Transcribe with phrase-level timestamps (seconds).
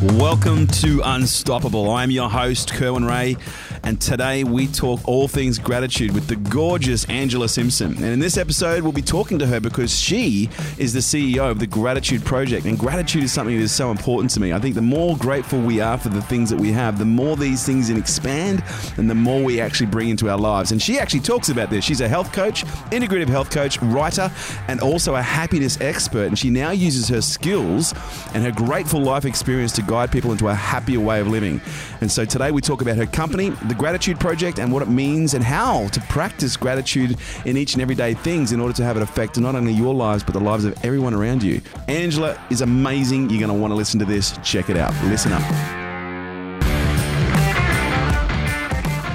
[0.00, 1.90] Welcome to Unstoppable.
[1.90, 3.36] I'm your host, Kerwin Rae,
[3.82, 7.94] and today we talk all things gratitude with the gorgeous Angela Simson.
[7.96, 11.58] And in this episode, we'll be talking to her because she is the CEO of
[11.58, 12.64] the Gratitude Project.
[12.66, 14.52] And gratitude is something that is so important to me.
[14.52, 17.36] I think the more grateful we are for the things that we have, the more
[17.36, 18.62] these things expand
[18.98, 20.70] and the more we actually bring into our lives.
[20.70, 21.84] And she actually talks about this.
[21.84, 24.30] She's a health coach, integrative health coach, writer,
[24.68, 26.26] and also a happiness expert.
[26.26, 27.94] And she now uses her skills
[28.32, 31.60] and her grateful life experience to guide people into a happier way of living.
[32.00, 35.34] And so today we talk about her company, the Gratitude Project, and what it means
[35.34, 39.02] and how to practice gratitude in each and everyday things in order to have an
[39.02, 41.60] effect on not only your lives, but the lives of everyone around you.
[41.88, 43.30] Angela is amazing.
[43.30, 44.38] You're going to want to listen to this.
[44.44, 44.92] Check it out.
[45.04, 45.87] Listen up.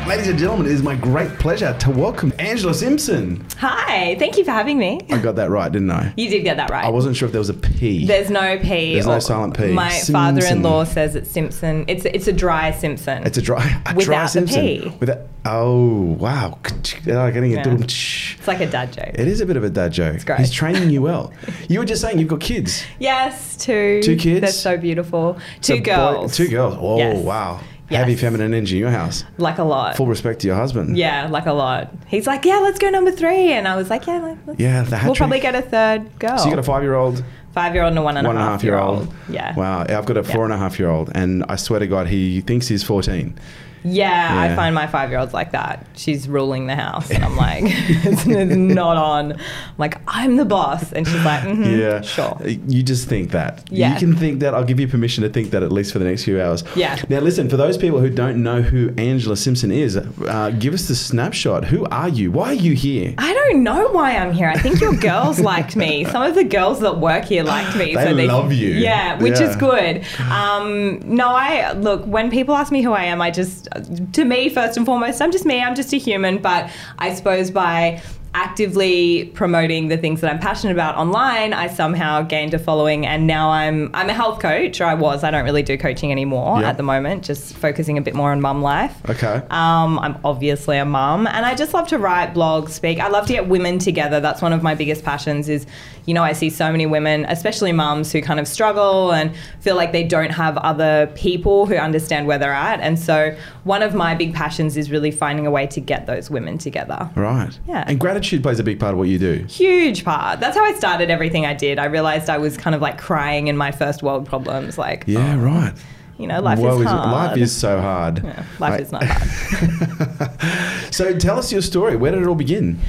[0.08, 3.46] Ladies and gentlemen, it is my great pleasure to welcome Angela Simson.
[3.58, 5.00] Hi, thank you for having me.
[5.10, 6.14] I got that right, didn't I?
[6.18, 6.84] You did get that right.
[6.84, 8.06] I wasn't sure if there was a P.
[8.06, 8.94] There's no P.
[8.94, 9.72] There's no silent P.
[9.72, 10.14] My Simpson.
[10.14, 11.86] father-in-law says it's Simpson.
[11.88, 13.24] It's it's a dry Simpson.
[13.26, 14.94] It's a dry, a dry Without the P.
[15.00, 17.68] With a, oh wow, Oh, getting a Yeah.
[17.80, 19.12] It's like a dad joke.
[19.16, 20.26] It is a bit of a dad joke.
[20.26, 20.40] great.
[20.40, 21.32] He's training you well.
[21.70, 22.84] you were just saying you've got kids.
[23.00, 24.02] yes, two.
[24.04, 24.42] Two kids?
[24.42, 25.36] They're so beautiful.
[25.62, 26.36] Two So boy- girls.
[26.36, 26.78] two girls.
[26.80, 27.24] Oh Yes.
[27.24, 27.62] wow.
[27.94, 28.00] Yes.
[28.00, 29.24] Heavy feminine energy in your house.
[29.38, 29.96] Like a lot.
[29.96, 30.98] Full respect to your husband.
[30.98, 31.94] yeah, like a lot.
[32.08, 34.98] He's like, yeah, let's go number three, and I was like, yeah, like, Yeah, the
[34.98, 35.18] hat we'll trick.
[35.20, 36.38] probably get a third girl.
[36.38, 38.78] So you got a five-year-old, five-year-old and a one and one and a half year
[38.78, 39.14] old.
[39.30, 39.56] Yeah.
[39.56, 39.82] Wow.
[39.88, 42.42] I've got a four and a half year old, and I swear to God, he
[42.42, 43.38] thinks he's fourteen.
[43.84, 44.54] Yeah, Yeah.
[44.54, 45.86] I find my five year old's like that.
[45.96, 49.34] She's ruling the house, and I'm like, it's, it's not on.
[49.34, 49.40] I'm
[49.78, 52.02] like, I'm the boss, and she's like, mm Yeah.
[52.02, 52.38] sure.
[52.46, 53.64] You just think that.
[53.72, 53.94] Yeah.
[53.94, 54.54] You can think that.
[54.54, 56.64] I'll give you permission to think that at least for the next few hours.
[56.76, 56.98] Yeah.
[57.10, 60.88] Now, listen, for those people who don't know who Angela Simson is, uh, give us
[60.88, 61.66] the snapshot.
[61.66, 62.32] Who are you?
[62.32, 63.14] Why are you here?
[63.18, 64.48] I don't know why I'm here.
[64.50, 66.06] I think your girls liked me.
[66.06, 67.94] Some of the girls that work here liked me.
[67.96, 68.70] so They love you.
[68.70, 69.50] Yeah, which Yeah.
[69.50, 70.06] is good.
[70.32, 73.68] Um, no, I look when people ask me who I am, I just
[74.14, 75.62] to me first and foremost, I'm just me.
[75.62, 76.38] I'm just a human.
[76.40, 78.02] But I suppose by
[78.36, 83.28] actively promoting the things that I'm passionate about online, I somehow gained a following, and
[83.28, 84.82] now I'm I'm a health coach.
[84.82, 85.24] Or I was.
[85.24, 86.70] I don't really do coaching anymore Yeah.
[86.70, 87.24] at the moment.
[87.24, 88.96] Just focusing a bit more on mum life.
[89.10, 89.42] Okay.
[89.50, 93.00] Um, I'm obviously a mum, and I just love to write, blog, speak.
[93.00, 94.20] I love to get women together.
[94.20, 95.48] That's one of my biggest passions.
[95.50, 95.66] Is
[96.06, 99.76] you know I see so many women, especially mums, who kind of struggle and feel
[99.76, 102.80] like they don't have other people who understand where they're at.
[102.80, 106.30] And so one of my big passions is really finding a way to get those
[106.30, 107.10] women together.
[107.16, 107.58] Right.
[107.68, 107.84] Yeah.
[107.88, 109.46] And gratitude plays a big part of what you do.
[109.50, 110.40] Huge part.
[110.40, 111.80] That's how I started everything I did.
[111.80, 114.78] I realized I was kind of like crying in my first world problems.
[114.78, 115.74] Like, Yeah, oh, right.
[116.18, 117.12] you know, life Woe is hard.
[117.12, 118.24] life is so hard.
[118.24, 118.80] Yeah, life Right.
[118.82, 120.30] is not hard.
[120.94, 121.96] So tell us your story.
[121.96, 122.80] Where did it all begin?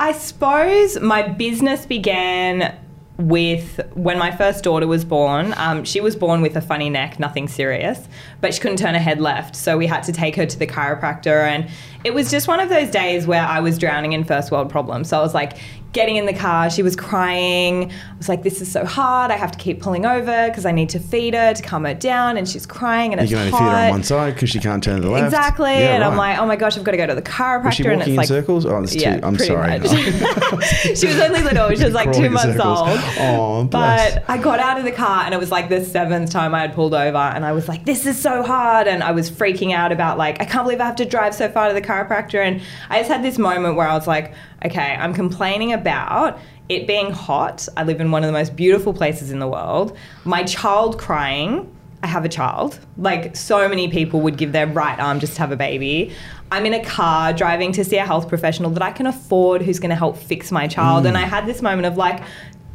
[0.00, 2.74] I suppose my business began
[3.18, 5.54] with when my first daughter was born.
[5.56, 8.08] Um, she was born with a funny neck, nothing serious,
[8.40, 9.56] but she couldn't turn her head left.
[9.56, 11.46] So we had to take her to the chiropractor.
[11.46, 11.70] And
[12.04, 15.08] it was just one of those days where I was drowning in first world problems.
[15.08, 15.56] So I was like,
[15.92, 17.90] getting in the car, she was crying.
[17.90, 19.30] I was like, this is so hard.
[19.30, 21.94] I have to keep pulling over because I need to feed her to calm her
[21.94, 22.36] down.
[22.36, 23.58] And she's crying and You it's can only hot.
[23.58, 25.24] feed her on one side because she can't turn to the left.
[25.24, 25.70] Exactly.
[25.70, 27.64] Yeah, and I'm like, oh my gosh, I've got to go to the chiropractor.
[27.64, 28.66] Was she and walking it's in like, circles?
[28.66, 29.20] Oh, that's too.
[29.22, 29.80] I'm sorry.
[30.94, 31.70] she was only little.
[31.74, 32.88] She was like two months old.
[33.18, 34.14] Oh, bless.
[34.14, 36.60] But I got out of the car and it was like the seventh time I
[36.60, 38.86] had pulled over and I was like, this is so hard.
[38.86, 41.48] And I was freaking out about like, I can't believe I have to drive so
[41.48, 42.44] far to the chiropractor.
[42.44, 42.60] And
[42.90, 44.34] I just had this moment where I was like,
[44.64, 47.68] okay, I'm complaining about it being hot.
[47.76, 49.96] I live in one of the most beautiful places in the world.
[50.24, 51.72] My child crying.
[52.02, 52.78] I have a child.
[52.98, 56.12] Like so many people would give their right arm just to have a baby.
[56.52, 59.80] I'm in a car driving to see a health professional that I can afford who's
[59.80, 61.06] going to help fix my child.
[61.06, 61.20] And mm.
[61.20, 62.22] I had this moment of like,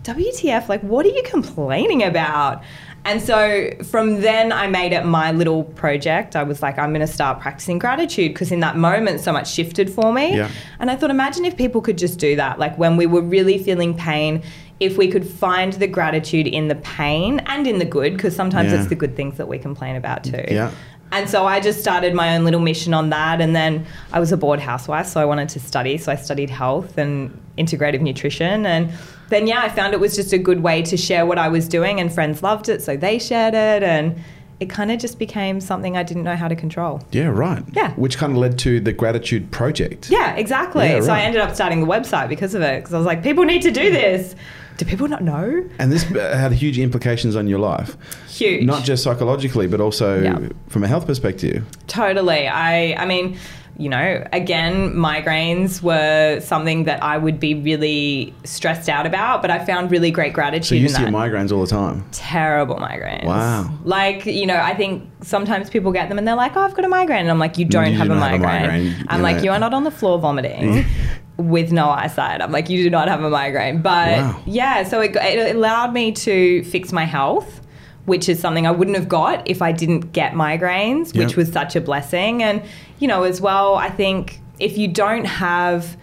[0.04, 2.64] WTF, like, what are you complaining about?
[3.04, 6.36] And so from then, I made it my little project.
[6.36, 9.52] I was like, I'm going to start practicing gratitude because in that moment, so much
[9.52, 10.38] shifted for me.
[10.38, 10.52] Yeah.
[10.80, 12.60] And I thought, imagine if people could just do that.
[12.60, 14.44] Like when we were really feeling pain,
[14.82, 18.72] if we could find the gratitude in the pain and in the good, because sometimes
[18.74, 18.80] Yeah.
[18.80, 20.44] it's the good things that we complain about too.
[20.50, 20.72] Yeah.
[21.14, 23.42] And so I just started my own little mission on that.
[23.42, 25.98] And then I was a bored housewife, so I wanted to study.
[25.98, 28.66] So I studied health and integrative nutrition.
[28.66, 28.90] And
[29.30, 31.68] then, yeah, I found it was just a good way to share what I was
[31.68, 32.00] doing.
[32.00, 33.84] And friends loved it, so they shared it.
[33.84, 34.16] And
[34.62, 37.02] it kind of just became something I didn't know how to control.
[37.12, 37.64] Yeah, right.
[37.74, 37.92] Yeah.
[37.96, 40.10] Which kind of led to the gratitude project.
[40.10, 40.86] Yeah, exactly.
[40.88, 41.22] Yeah, So right.
[41.22, 42.80] I ended up starting the website because of it.
[42.80, 44.34] Because I was like, people need to do this.
[44.82, 45.64] Do people not know?
[45.78, 47.96] And this had huge implications on your life,
[48.28, 48.66] Huge.
[48.66, 50.40] not just psychologically, but also Yeah.
[50.70, 51.64] from a health perspective.
[51.86, 52.48] Totally.
[52.48, 53.38] I I mean,
[53.78, 59.52] you know, again, migraines were something that I would be really stressed out about, but
[59.52, 61.68] I found really great gratitude So you in used to that get migraines all the
[61.70, 62.04] time.
[62.12, 63.26] terrible migraines.
[63.26, 63.70] Wow.
[63.84, 66.86] Like, you know, I think sometimes people get them and they're like, oh, I've got
[66.86, 67.22] a migraine.
[67.22, 68.62] And I'm like, you don't, You have, a have a migraine.
[68.64, 69.44] migraine, I'm you like, know.
[69.44, 70.86] you are not on the floor vomiting
[71.42, 72.42] with no eyesight.
[72.42, 73.82] I'm like, you do not have a migraine.
[73.82, 74.44] But Wow.
[74.46, 77.60] yeah, so it, it allowed me to fix my health.
[78.06, 81.76] Which is something I wouldn't have got if I didn't get migraines, which was such
[81.76, 82.42] a blessing.
[82.42, 82.64] And,
[82.98, 85.96] you know, as well, I think if you don't have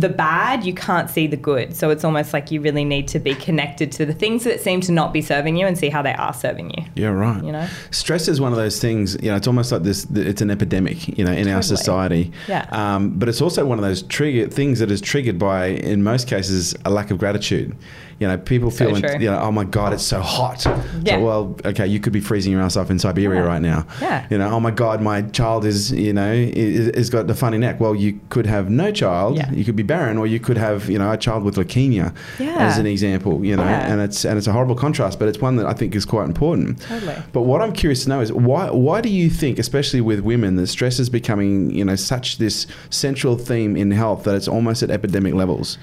[0.00, 1.74] the bad, you can't see the good.
[1.74, 4.80] So it's almost like you really need to be connected to the things that seem
[4.82, 6.84] to not be serving you and see how they are serving you.
[6.94, 7.42] Yeah, right.
[7.42, 7.66] You know?
[7.90, 9.16] stress is one of those things.
[9.22, 10.06] You know, it's almost like this.
[10.14, 11.16] It's an epidemic.
[11.18, 12.32] You know, in our society.
[12.48, 12.66] Yeah.
[12.70, 16.28] Um, but it's also one of those trigger things that is triggered by, in most
[16.28, 17.76] cases, a lack of gratitude.
[18.18, 20.62] You know, people So feel, you know, oh my god, it's so hot.
[20.62, 21.18] So, Yeah.
[21.18, 23.46] well, okay, you could be freezing your ass off in Siberia Yeah.
[23.46, 23.86] right now.
[24.00, 24.26] Yeah.
[24.30, 27.58] You know, oh my god, my child is, you know, is, is got the funny
[27.58, 27.78] neck.
[27.78, 29.36] Well, you could have no child.
[29.36, 29.50] Yeah.
[29.52, 32.14] You could be barren, or you could have, you know, a child with leukemia.
[32.38, 32.56] Yeah.
[32.58, 33.90] As an example, you know, Yeah.
[33.92, 36.24] and it's and it's a horrible contrast, but it's one that I think is quite
[36.26, 36.80] important.
[36.80, 37.16] Totally.
[37.32, 40.56] But what I'm curious to know is why why do you think, especially with women,
[40.56, 44.82] that stress is becoming you know such this central theme in health that it's almost
[44.82, 45.78] at epidemic levels?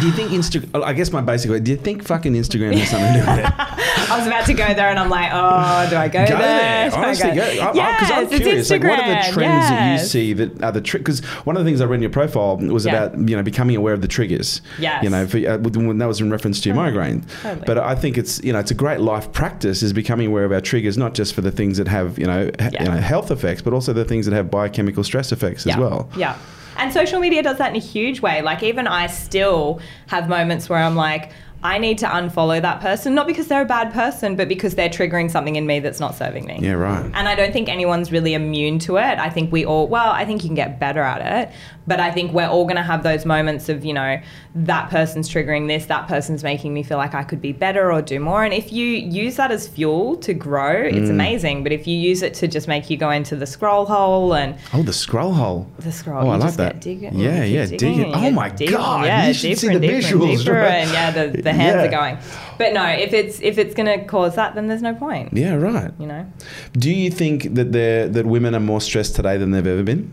[0.00, 0.82] Do you think Insta?
[0.82, 1.62] I guess my basic.
[1.62, 3.52] Do you think fucking Instagram has something to do with it?
[4.10, 6.90] I was about to go there and I'm like, oh, do I go, Go there,
[6.90, 7.28] I honestly.
[7.30, 7.34] Go.
[7.36, 7.72] go?
[7.72, 8.70] Because I'm Yes, it's curious.
[8.70, 11.02] Like, what are the Instagram, trends that you see that are the trick?
[11.02, 13.04] Because one of the things I read in your profile was Yeah.
[13.04, 14.62] about you know becoming aware of the triggers.
[14.78, 15.02] Yes.
[15.04, 17.22] You know, for, uh, when that was in reference to your migraine.
[17.42, 17.64] Totally.
[17.66, 20.52] But I think it's you know it's a great life practice is becoming aware of
[20.52, 22.82] our triggers, not just for the things that have you know, ha- Yeah.
[22.84, 25.74] you know health effects, but also the things that have biochemical stress effects yeah.
[25.74, 26.08] as well.
[26.16, 26.36] Yeah.
[26.80, 28.40] And social media does that in a huge way.
[28.40, 31.30] Like, even I still have moments where I'm like,
[31.62, 34.88] I need to unfollow that person, not because they're a bad person, but because they're
[34.88, 36.58] triggering something in me that's not serving me.
[36.60, 37.04] Yeah, right.
[37.14, 39.18] And I don't think anyone's really immune to it.
[39.18, 41.54] I think we all, well, I think you can get better at it,
[41.86, 44.18] but I think we're all going to have those moments of, you know,
[44.54, 48.00] that person's triggering this, that person's making me feel like I could be better or
[48.00, 48.42] do more.
[48.42, 51.10] And if you use that as fuel to grow, it's Mm.
[51.10, 51.62] amazing.
[51.62, 54.54] But if you use it to just make you go into the scroll hole and
[54.72, 55.66] Oh, the scroll hole.
[55.78, 56.26] the scroll.
[56.26, 56.80] Oh, I like that.
[56.80, 58.14] Digging, Yeah, yeah, digging.
[58.14, 60.38] and Oh my deeper, God, Yeah, you should deeper see and the deeper and visuals,
[60.38, 60.70] deeper, right?
[60.72, 61.84] and yeah, the, the hands Yeah.
[61.84, 62.18] are going.
[62.58, 65.32] But no, if it's if it's going to cause that, then there's no point.
[65.32, 65.92] Yeah, right.
[65.98, 66.26] You know,
[66.72, 70.12] Do you think that they're, that women are more stressed today than they've ever been?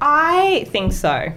[0.00, 1.32] I think so.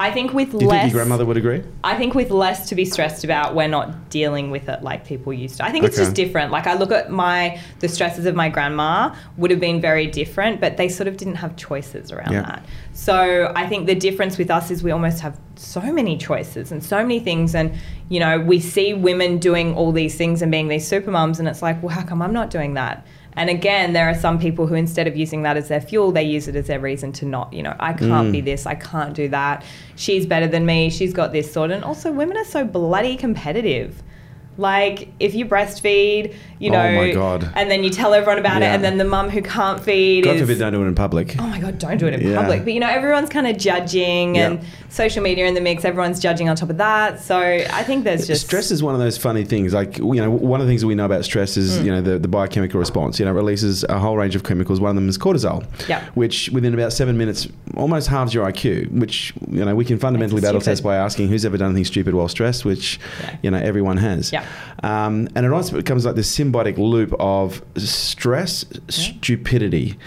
[0.00, 1.62] I think with Do you less, think your grandmother would agree?
[1.84, 5.30] I think with less to be stressed about, we're not dealing with it like people
[5.30, 5.64] used to.
[5.66, 6.04] I think it's Okay.
[6.06, 6.50] just different.
[6.50, 10.58] Like I look at my the stresses of my grandma would have been very different,
[10.58, 12.42] but they sort of didn't have choices around Yeah.
[12.42, 12.64] that.
[12.94, 16.82] So I think the difference with us is we almost have so many choices and
[16.82, 17.70] so many things and
[18.08, 21.46] you know, we see women doing all these things and being these super mums and
[21.46, 23.06] it's like, well, how come I'm not doing that?
[23.36, 26.24] And again, there are some people who instead of using that as their fuel, they
[26.24, 28.32] use it as their reason to not, you know, I can't Mm.
[28.32, 29.64] be this, I can't do that.
[29.96, 31.70] She's better than me, she's got this sort.
[31.70, 34.02] And also, women are so bloody competitive.
[34.58, 37.50] Like, if you breastfeed, you Oh know, my God.
[37.54, 38.72] and then you tell everyone about Yeah.
[38.72, 40.42] it, and then the mum who can't feed God is.
[40.42, 41.34] forbid, don't do it in public.
[41.38, 42.36] Oh my god, don't do it in Yeah.
[42.36, 42.64] public.
[42.64, 44.46] But you know, everyone's kind of judging Yeah.
[44.48, 44.60] and
[44.90, 47.22] social media in the mix, everyone's judging on top of that.
[47.22, 49.72] So I think there's just stress is one of those funny things.
[49.72, 51.84] Like you know, one of the things that we know about stress is Mm.
[51.86, 53.18] you know the, the biochemical response.
[53.18, 54.78] You know, it releases a whole range of chemicals.
[54.80, 56.02] One of them is cortisol, Yeah.
[56.14, 57.48] which within about seven minutes
[57.78, 58.90] almost halves your IQ.
[58.92, 62.12] Which you know we can fundamentally battle test by asking who's ever done anything stupid
[62.14, 63.00] while stressed, which
[63.42, 64.32] you know everyone has.
[64.42, 65.06] Yeah.
[65.06, 69.98] Um, and it also becomes like this symbiotic loop of stress, stupidity.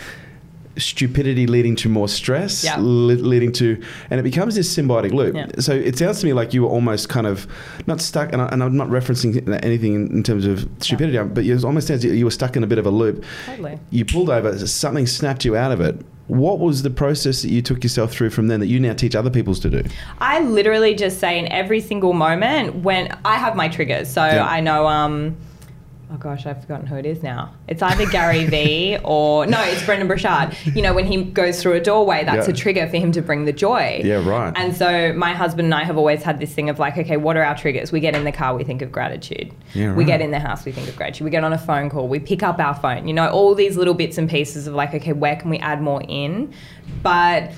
[0.75, 2.77] Stupidity leading to more stress, Yeah.
[2.79, 5.35] le- leading to, and it becomes this symbiotic loop.
[5.35, 5.45] Yeah.
[5.59, 7.45] So it sounds to me like you were almost kind of
[7.85, 11.45] not stuck, and, I, and I'm not referencing anything in, in terms of stupidity, but
[11.45, 13.23] it almost sounds you were stuck in a bit of a loop.
[13.45, 13.77] Totally.
[13.91, 15.95] You pulled over, something snapped you out of it.
[16.27, 19.13] What was the process that you took yourself through from then that you now teach
[19.15, 19.83] other peoples to do?
[20.19, 24.09] I literally just say in every single moment when I have my triggers.
[24.09, 24.21] So.
[24.21, 25.35] I know um
[26.13, 27.53] oh gosh, I've forgotten who it is now.
[27.67, 30.55] It's either Gary Vee or no, it's Brendon Burchard.
[30.75, 32.53] You know, when he goes through a doorway, that's Yeah.
[32.53, 34.01] a trigger for him to bring the joy.
[34.03, 34.53] Yeah, right.
[34.55, 37.35] And so my husband and I have always had this thing of like, okay, what
[37.35, 37.91] are our triggers?
[37.91, 39.51] We get in the car, we think of gratitude.
[39.73, 39.97] Yeah, right.
[39.97, 41.25] We get in the house, we think of gratitude.
[41.25, 43.07] We get on a phone call, we pick up our phone.
[43.07, 45.81] You know, all these little bits and pieces of like, okay, where can we add
[45.81, 46.53] more in?
[47.01, 47.51] But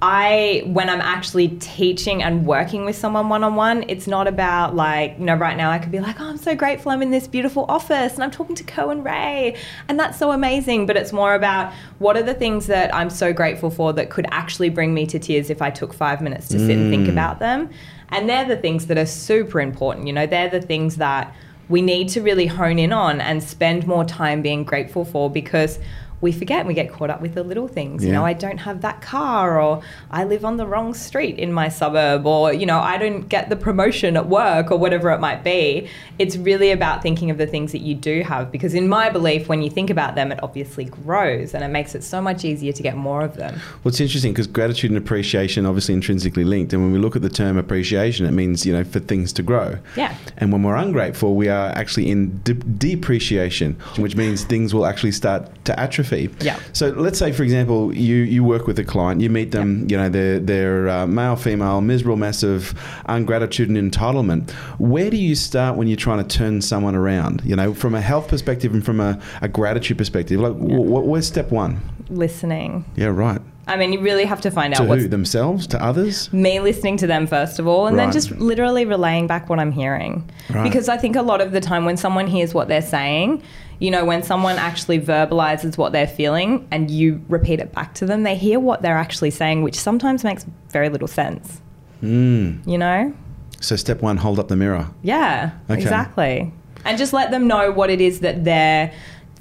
[0.00, 4.76] I, when I'm actually teaching and working with someone one on one, it's not about
[4.76, 7.10] like, you know, right now I could be like, oh, I'm so grateful I'm in
[7.10, 9.56] this beautiful office and I'm talking to Kerwin Rae,
[9.88, 10.86] and that's so amazing.
[10.86, 14.26] But it's more about what are the things that I'm so grateful for that could
[14.30, 17.12] actually bring me to tears if I took five minutes to sit and think mm.
[17.12, 17.68] about them.
[18.10, 20.06] And they're the things that are super important.
[20.06, 21.34] You know, they're the things that
[21.68, 25.78] we need to really hone in on and spend more time being grateful for because
[26.20, 28.04] we forget and we get caught up with the little things.
[28.04, 31.52] You know, I don't have that car, or I live on the wrong street in
[31.52, 35.20] my suburb, or, you know, I don't get the promotion at work, or whatever it
[35.20, 35.88] might be.
[36.18, 39.48] It's really about thinking of the things that you do have, because in my belief,
[39.48, 42.72] when you think about them, it obviously grows and it makes it so much easier
[42.72, 43.54] to get more of them.
[43.84, 46.72] Well, it's interesting because gratitude and appreciation obviously intrinsically linked.
[46.72, 49.42] And when we look at the term appreciation, it means, you know, for things to
[49.42, 49.78] grow.
[49.94, 50.16] Yeah.
[50.38, 55.12] And when we're ungrateful, we are actually in de- depreciation, which means things will actually
[55.12, 56.07] start to atrophy.
[56.40, 56.58] Yeah.
[56.72, 59.96] So let's say, for example, you, you work with a client, you meet them, you
[59.96, 62.74] know, they're, they're uh, male, female, miserable of
[63.06, 64.50] ungratitude and entitlement.
[64.78, 67.42] Where do you start when you're trying to turn someone around?
[67.44, 71.26] You know, from a health perspective and from a, a gratitude perspective, like, wh- where's
[71.26, 71.80] step one?
[72.08, 72.84] Listening.
[72.96, 73.40] Yeah, right.
[73.66, 75.08] I mean, you really have to find To out who?
[75.08, 75.66] Themselves?
[75.68, 76.32] To others?
[76.32, 79.72] me listening to them first of all and then just literally relaying back what I'm
[79.72, 80.28] hearing.
[80.48, 80.62] Right.
[80.64, 83.42] Because I think a lot of the time when someone hears what they're saying,
[83.80, 88.06] you know, when someone actually verbalizes what they're feeling and you repeat it back to
[88.06, 91.60] them, they hear what they're actually saying, which sometimes makes very little sense.
[92.02, 92.66] Mm.
[92.66, 93.14] You know?
[93.60, 94.88] So step one, hold up the mirror.
[95.02, 95.80] Yeah, Okay.
[95.82, 96.52] exactly.
[96.84, 98.92] And just let them know what it is that they're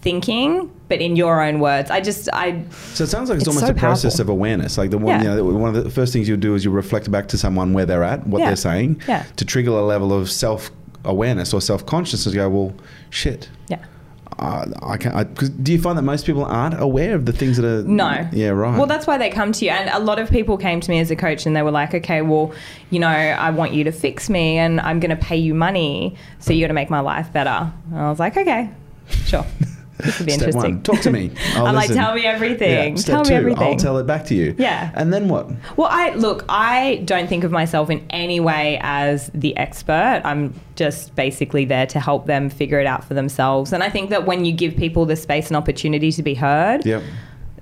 [0.02, 1.90] thinking, but in your own words.
[1.92, 2.64] I just, I,
[2.94, 4.78] So it sounds like it's, It's almost so a process of awareness.
[4.78, 5.36] Like the one, Yeah.
[5.36, 7.74] you know, one of the first things you'll do is you reflect back to someone
[7.74, 8.48] where they're at, what Yeah.
[8.48, 9.24] they're saying, Yeah.
[9.36, 10.72] to trigger a level of self
[11.04, 12.34] awareness or self consciousness.
[12.34, 12.74] Go, well,
[13.10, 13.50] shit.
[13.68, 13.80] yeah.
[14.40, 15.34] Uh, I can't.
[15.34, 17.84] Because do you find that most people aren't aware of the things that are?
[17.84, 18.28] No.
[18.32, 18.78] Yeah, right.
[18.78, 19.72] Well, that's why they come to you.
[19.72, 21.94] And a lot of people came to me as a coach and they were like,
[21.94, 22.54] okay, well,
[22.90, 26.16] you know, I want you to fix me and I'm going to pay you money.
[26.40, 27.72] So you're going to make my life better.
[27.90, 28.70] And I was like, okay,
[29.26, 29.46] sure.
[30.00, 30.74] This would be Step interesting.
[30.76, 31.32] one, talk to me.
[31.56, 32.96] I'll I'm like, tell me everything.
[32.96, 33.02] Yeah.
[33.02, 33.64] Step Tell two, me everything.
[33.68, 34.56] I'll tell it back to you.
[34.58, 34.92] Yeah.
[34.96, 35.50] And then what?
[35.76, 40.22] Well, I look, I don't think of myself in any way as the expert.
[40.24, 43.74] I'm just basically there to help them figure it out for themselves.
[43.74, 46.86] And I think that when you give people the space and opportunity to be heard,
[46.86, 47.02] Yep.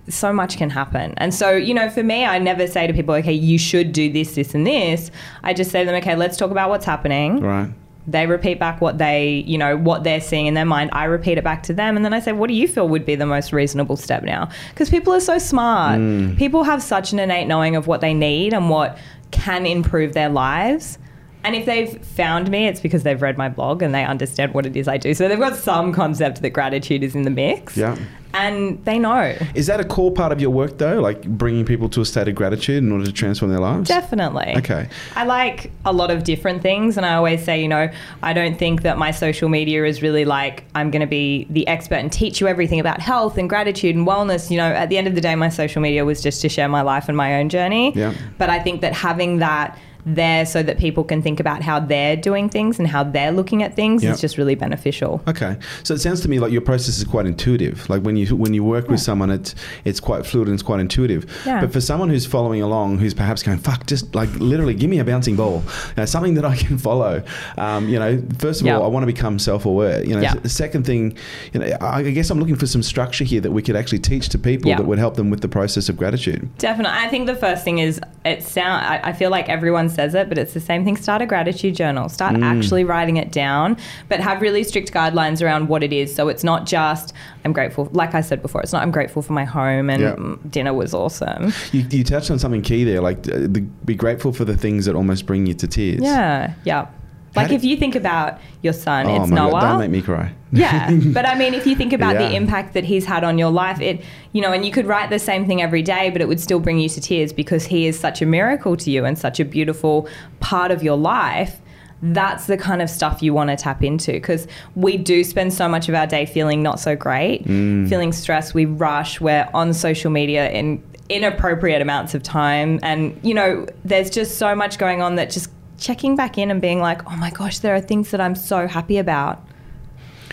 [0.09, 1.13] so much can happen.
[1.17, 4.11] And so, you know, for me, I never say to people, okay, you should do
[4.11, 5.09] this, this, and this.
[5.43, 7.39] I just say to them, okay, let's talk about what's happening.
[7.39, 7.69] Right.
[8.07, 10.91] They repeat back what they, you know, what they're seeing in their mind.
[10.93, 11.95] I repeat it back to them.
[11.95, 14.49] And then I say, what do you feel would be the most reasonable step now?
[14.69, 15.99] Because people are so smart.
[15.99, 16.37] Mm.
[16.37, 18.97] People have such an innate knowing of what they need and what
[19.31, 20.99] can improve their lives.
[21.45, 24.65] And if they've found me, it's because they've read my blog and they understand what
[24.65, 25.13] it is I do.
[25.13, 27.77] So they've got some concept that gratitude is in the mix.
[27.77, 27.99] Yeah.
[28.33, 29.35] And they know.
[29.53, 30.99] Is that a core part of your work though?
[30.99, 33.87] Like bringing people to a state of gratitude in order to transform their lives?
[33.87, 34.55] Definitely.
[34.57, 34.89] Okay.
[35.15, 37.89] I like a lot of different things, and I always say, you know,
[38.23, 41.65] I don't think that my social media is really like I'm going to be the
[41.67, 44.51] expert and teach you everything about health and gratitude and wellness.
[44.51, 46.67] You know, at the end of the day, my social media was just to share
[46.67, 47.93] my life and my own journey.
[47.95, 48.13] Yeah.
[48.37, 52.15] But I think that having that there so that people can think about how they're
[52.15, 54.13] doing things and how they're looking at things Yep.
[54.15, 55.21] is just really beneficial.
[55.27, 57.89] Okay, so it sounds to me like your process is quite intuitive.
[57.89, 60.79] Like when you when you work with someone, it's it's quite fluid and it's quite
[60.79, 61.25] intuitive.
[61.45, 61.61] Yeah.
[61.61, 64.99] But for someone who's following along, who's perhaps going, "Fuck," just like literally, give me
[64.99, 67.23] a bouncing ball, you know, something that I can follow.
[67.57, 68.77] Um, you know, first of Yeah.
[68.77, 70.03] all, I want to become self-aware.
[70.05, 70.35] You know, Yeah.
[70.35, 71.15] the second thing,
[71.53, 74.29] you know, I guess I'm looking for some structure here that we could actually teach
[74.29, 74.77] to people Yeah.
[74.77, 76.47] that would help them with the process of gratitude.
[76.57, 76.97] Definitely.
[76.97, 80.29] I think the first thing is it sound I, I feel like everyone says it,
[80.29, 80.97] but it's the same thing.
[80.97, 82.09] Start a gratitude journal.
[82.09, 83.77] Start actually writing it down,
[84.09, 86.13] but have really strict guidelines around what it is.
[86.13, 87.89] So it's not just I'm grateful.
[87.93, 90.15] Like I said before, it's not I'm grateful for my home and Yeah.
[90.15, 91.53] mm, dinner was awesome.
[91.71, 94.85] You, you touched on something key there, like uh, the, be grateful for the things
[94.85, 96.01] that almost bring you to tears.
[96.01, 96.53] Yeah.
[96.63, 96.87] Yeah.
[97.35, 99.51] Like if you think about your son, Oh it's my Noah.
[99.51, 99.61] god!
[99.71, 100.31] Don't make me cry.
[100.51, 102.29] yeah but i mean if you think about Yeah.
[102.29, 104.01] the impact that he's had on your life it
[104.31, 106.59] you know and you could write the same thing every day but it would still
[106.61, 109.45] bring you to tears because he is such a miracle to you and such a
[109.45, 110.07] beautiful
[110.39, 111.59] part of your life
[112.01, 115.67] that's the kind of stuff you want to tap into because we do spend so
[115.67, 117.89] much of our day feeling not so great mm.
[117.89, 123.33] feeling stressed we rush we're on social media in inappropriate amounts of time and you
[123.33, 125.49] know there's just so much going on that just
[125.85, 128.67] checking back in and being like oh my gosh there are things that i'm so
[128.67, 129.37] happy about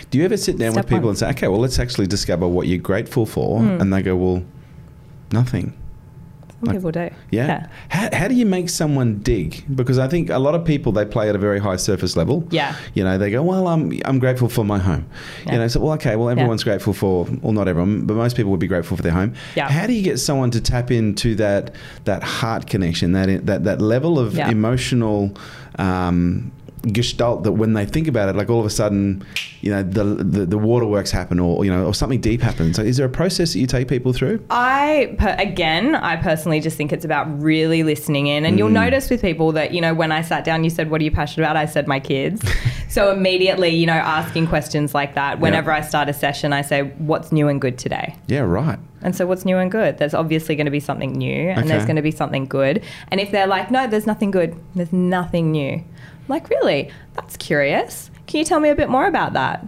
[0.09, 2.67] Do you ever sit down with people and say, okay, well, let's actually discover what
[2.67, 3.59] you're grateful for?
[3.59, 3.81] Hmm.
[3.81, 4.43] And they go, well,
[5.31, 5.73] nothing.
[6.63, 7.09] Some Like- people do.
[7.31, 7.67] Yeah.
[7.89, 9.63] How, how do you make someone dig?
[9.75, 12.47] Because I think a lot of people, they play at a very high surface level.
[12.51, 12.75] Yeah.
[12.93, 15.05] You know, they go, well, I'm, I'm grateful for my home.
[15.45, 15.53] Yeah.
[15.53, 18.51] You know, so, well, okay, well, everyone's grateful for, well, not everyone, but most people
[18.51, 19.33] would be grateful for their home.
[19.55, 19.69] Yeah.
[19.69, 23.81] How do you get someone to tap into that, that heart connection, that, that, that
[23.81, 24.49] level of Yeah.
[24.49, 25.35] emotional,
[25.77, 26.51] um,
[26.91, 29.25] gestalt that when they think about it, like all of a sudden,
[29.61, 32.75] you know, the the, the waterworks happen, or you know, or something deep happens.
[32.75, 34.43] So, is there a process that you take people through?
[34.49, 38.73] I per, again, I personally just think it's about really listening in, and you'll Mm.
[38.85, 41.11] notice with people that you know when I sat down, you said, "What are you
[41.11, 42.41] passionate about?" I said, "My kids."
[42.89, 45.39] So immediately, you know, asking questions like that.
[45.39, 48.77] Whenever I start a session, I say, "What's new and good today?" Yeah, right.
[49.03, 49.97] And so, what's new and good?
[49.97, 52.81] There's obviously going to be something new, and there's going to be something good.
[53.09, 54.55] And if they're like, "No, there's nothing good.
[54.75, 55.83] There's nothing new,"
[56.23, 56.89] I'm like, really?
[57.15, 58.09] That's curious.
[58.27, 59.65] Can you tell me a bit more about that?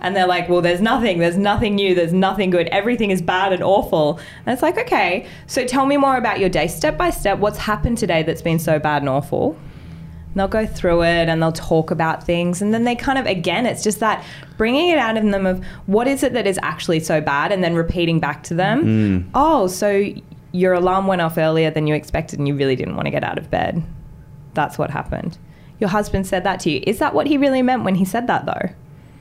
[0.00, 3.52] And they're like, well, there's nothing, there's nothing new, there's nothing good, everything is bad
[3.52, 4.18] and awful.
[4.44, 7.58] And it's like, okay, so tell me more about your day, step by step, what's
[7.58, 9.56] happened today that's been so bad and awful.
[10.34, 12.60] They'll go through it and they'll talk about things.
[12.60, 14.24] And then they kind of, again, it's just that
[14.56, 17.62] bringing it out of them of what is it that is actually so bad and
[17.62, 19.30] then repeating back to them, mm.
[19.34, 20.12] oh, so
[20.52, 23.24] your alarm went off earlier than you expected and you really didn't want to get
[23.24, 23.82] out of bed.
[24.54, 25.38] That's what happened.
[25.80, 26.82] Your husband said that to you.
[26.86, 28.70] Is that what he really meant when he said that, though?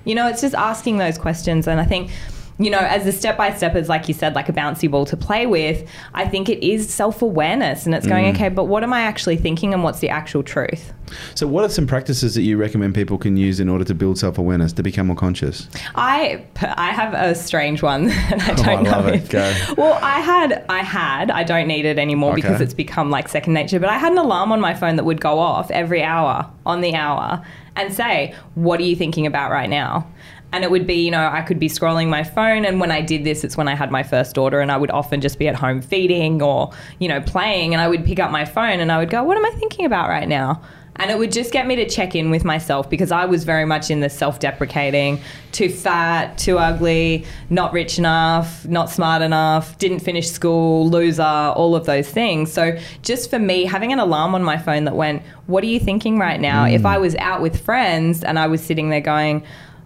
[0.06, 1.68] You know, it's just asking those questions.
[1.68, 2.12] And I think,
[2.60, 5.06] you know, as a step by step as like you said, like a bouncy ball
[5.06, 8.36] to play with, I think it is self awareness and it's going, mm.
[8.36, 10.94] okay, but what am I actually thinking and what's the actual truth?
[11.36, 14.18] So, what are some practices that you recommend people can use in order to build
[14.18, 15.68] self awareness to become more conscious?
[15.96, 19.08] I I have a strange one and I Oh, don't I know.
[19.08, 19.30] it.
[19.30, 19.54] Go.
[19.78, 23.54] Well, I had I had I don't need it anymore because it's become like second
[23.54, 23.80] nature.
[23.80, 26.82] But I had an alarm on my phone that would go off every hour on
[26.82, 27.44] the hour
[27.76, 30.08] and say, "What are you thinking about right now?"
[30.54, 32.64] And it would be, you know, I could be scrolling my phone.
[32.64, 34.92] And when I did this, it's when I had my first daughter, and I would
[34.92, 37.74] often just be at home feeding or, you know, playing.
[37.74, 39.86] And I would pick up my phone and I would go, What am I thinking
[39.86, 40.62] about right now?
[40.98, 43.66] And it would just get me to check in with myself because I was very
[43.66, 45.20] much in the self deprecating,
[45.52, 51.76] too fat, too ugly, not rich enough, not smart enough, didn't finish school, loser, all
[51.76, 52.52] of those things.
[52.52, 55.80] So, just for me, having an alarm on my phone that went, What are you
[55.80, 56.66] thinking right now?
[56.66, 56.90] If mm.
[56.90, 59.44] I was out with friends and I was sitting there going,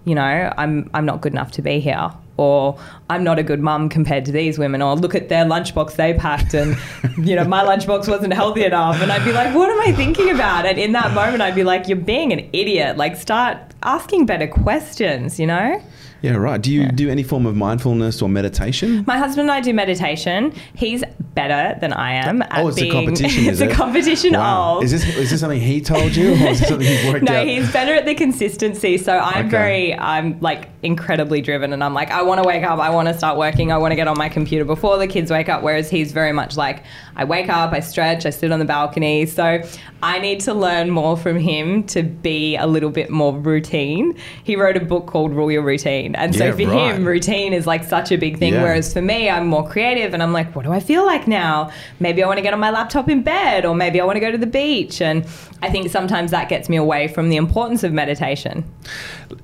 [0.08, 2.10] you know, I'm I'm not good enough to be here.
[2.38, 4.82] Or I'm not a good mum compared to these women.
[4.82, 6.78] Or look at their lunchbox they packed, and
[7.18, 9.02] you know my lunchbox wasn't healthy enough.
[9.02, 11.66] And I'd be like, "What am I thinking about?" And in that moment, I'd be
[11.66, 12.96] like, "You're being an idiot.
[12.96, 15.82] Like, start asking better questions." You know.
[16.22, 16.60] Yeah, right.
[16.62, 19.04] Do you do any form of mindfulness or meditation?
[19.06, 20.54] My husband and I do meditation.
[20.76, 21.04] He's
[21.36, 22.42] better than I am.
[22.42, 23.72] At Oh, it's a being, competition, is it's it?
[23.72, 24.78] a competition Wow.
[24.78, 24.84] of.
[24.84, 27.42] Is this is this something he told you, or is this something you've worked no,
[27.42, 27.46] out?
[27.48, 28.98] he's better at the consistency.
[28.98, 29.50] So I'm Okay.
[29.50, 33.08] very, I'm like incredibly driven, and I'm like, I want to wake up, I want
[33.10, 35.62] to start working, I want to get on my computer before the kids wake up.
[35.62, 36.84] Whereas he's very much like,
[37.16, 39.25] I wake up, I stretch, I sit on the balcony.
[39.27, 39.62] So
[40.01, 44.16] I need to learn more from him to be a little bit more routine.
[44.44, 46.96] He wrote a book called Rule Your Routine, and so Yeah, for right.
[46.96, 48.53] him, routine is like such a big thing.
[48.53, 48.63] Yeah.
[48.63, 51.72] Whereas for me, I'm more creative, and I'm like, what do I feel like now?
[52.00, 54.20] Maybe I want to get on my laptop in bed, or maybe I want to
[54.22, 55.01] go to the beach.
[55.01, 55.25] And
[55.61, 58.63] I think sometimes that gets me away from the importance of meditation.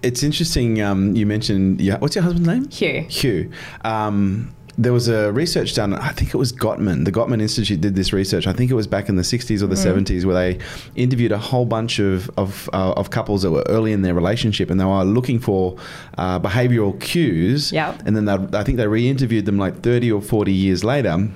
[0.01, 0.81] It's interesting.
[0.81, 1.97] Um, you mentioned yeah.
[1.97, 2.69] What's your husband's name?
[2.69, 3.01] Hugh.
[3.09, 3.51] Hugh.
[3.83, 5.93] Um, there was a research done.
[5.93, 7.05] I think it was Gottman.
[7.05, 8.47] The Gottman Institute did this research.
[8.47, 10.63] I think it was back in the '60s or the '70s, where they
[10.95, 14.69] interviewed a whole bunch of of, uh, of couples that were early in their relationship,
[14.69, 15.77] and they were looking for
[16.17, 17.71] uh, behavioural cues.
[17.71, 18.01] Yep.
[18.05, 21.29] And then they, I think they re-interviewed them like 30 or 40 years later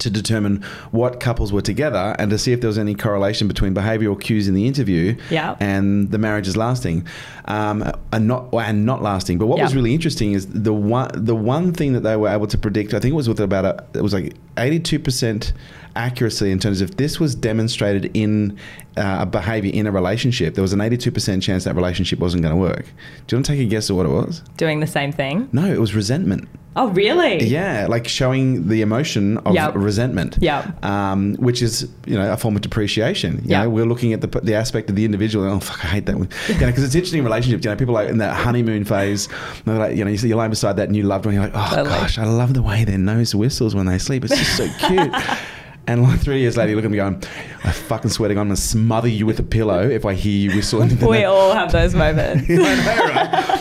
[0.00, 3.74] to determine what couples were together and to see if there was any correlation between
[3.74, 5.56] behavioural cues in the interview Yeah.
[5.60, 7.06] and the marriage is lasting
[7.46, 9.38] um, and not and not lasting.
[9.38, 12.46] But what was really interesting is the one the one thing that they were able
[12.48, 12.94] to predict.
[12.94, 15.52] I think it was with about a, it was like eighty two percent
[15.96, 18.58] accuracy in terms of this was demonstrated in
[18.96, 20.54] uh, a behavior in a relationship.
[20.54, 22.84] There was an eighty two percent chance that relationship wasn't going to work.
[23.26, 24.40] Do you want to take a guess at what it was?
[24.56, 25.48] Doing the same thing.
[25.52, 26.48] No, it was resentment.
[26.76, 27.44] Oh, really?
[27.44, 29.76] Yeah, like showing the emotion of Yep.
[29.76, 30.38] resentment.
[30.40, 30.84] Yep.
[30.84, 33.34] Um, which is, you know, a form of depreciation.
[33.44, 33.62] You Yep.
[33.62, 35.44] know, we're looking at the, the aspect of the individual.
[35.48, 36.28] Oh, fuck, I hate that one.
[36.48, 37.64] You know, because it's interesting in relationships.
[37.64, 39.28] You know, people like in that honeymoon phase,
[39.64, 41.36] they're like, you know, you see, you're lying beside that new loved one.
[41.36, 41.90] You're like, oh Totally.
[41.90, 44.24] gosh, I love the way their nose whistles when they sleep.
[44.24, 45.12] It's so cute.
[45.86, 47.22] And like three years later, you look at me going,
[47.62, 50.14] I fucking swear to God, I'm going to smother you with a pillow if I
[50.14, 50.80] hear you whistle.
[50.86, 52.46] We all have those moments.
[52.50, 53.53] I know, right?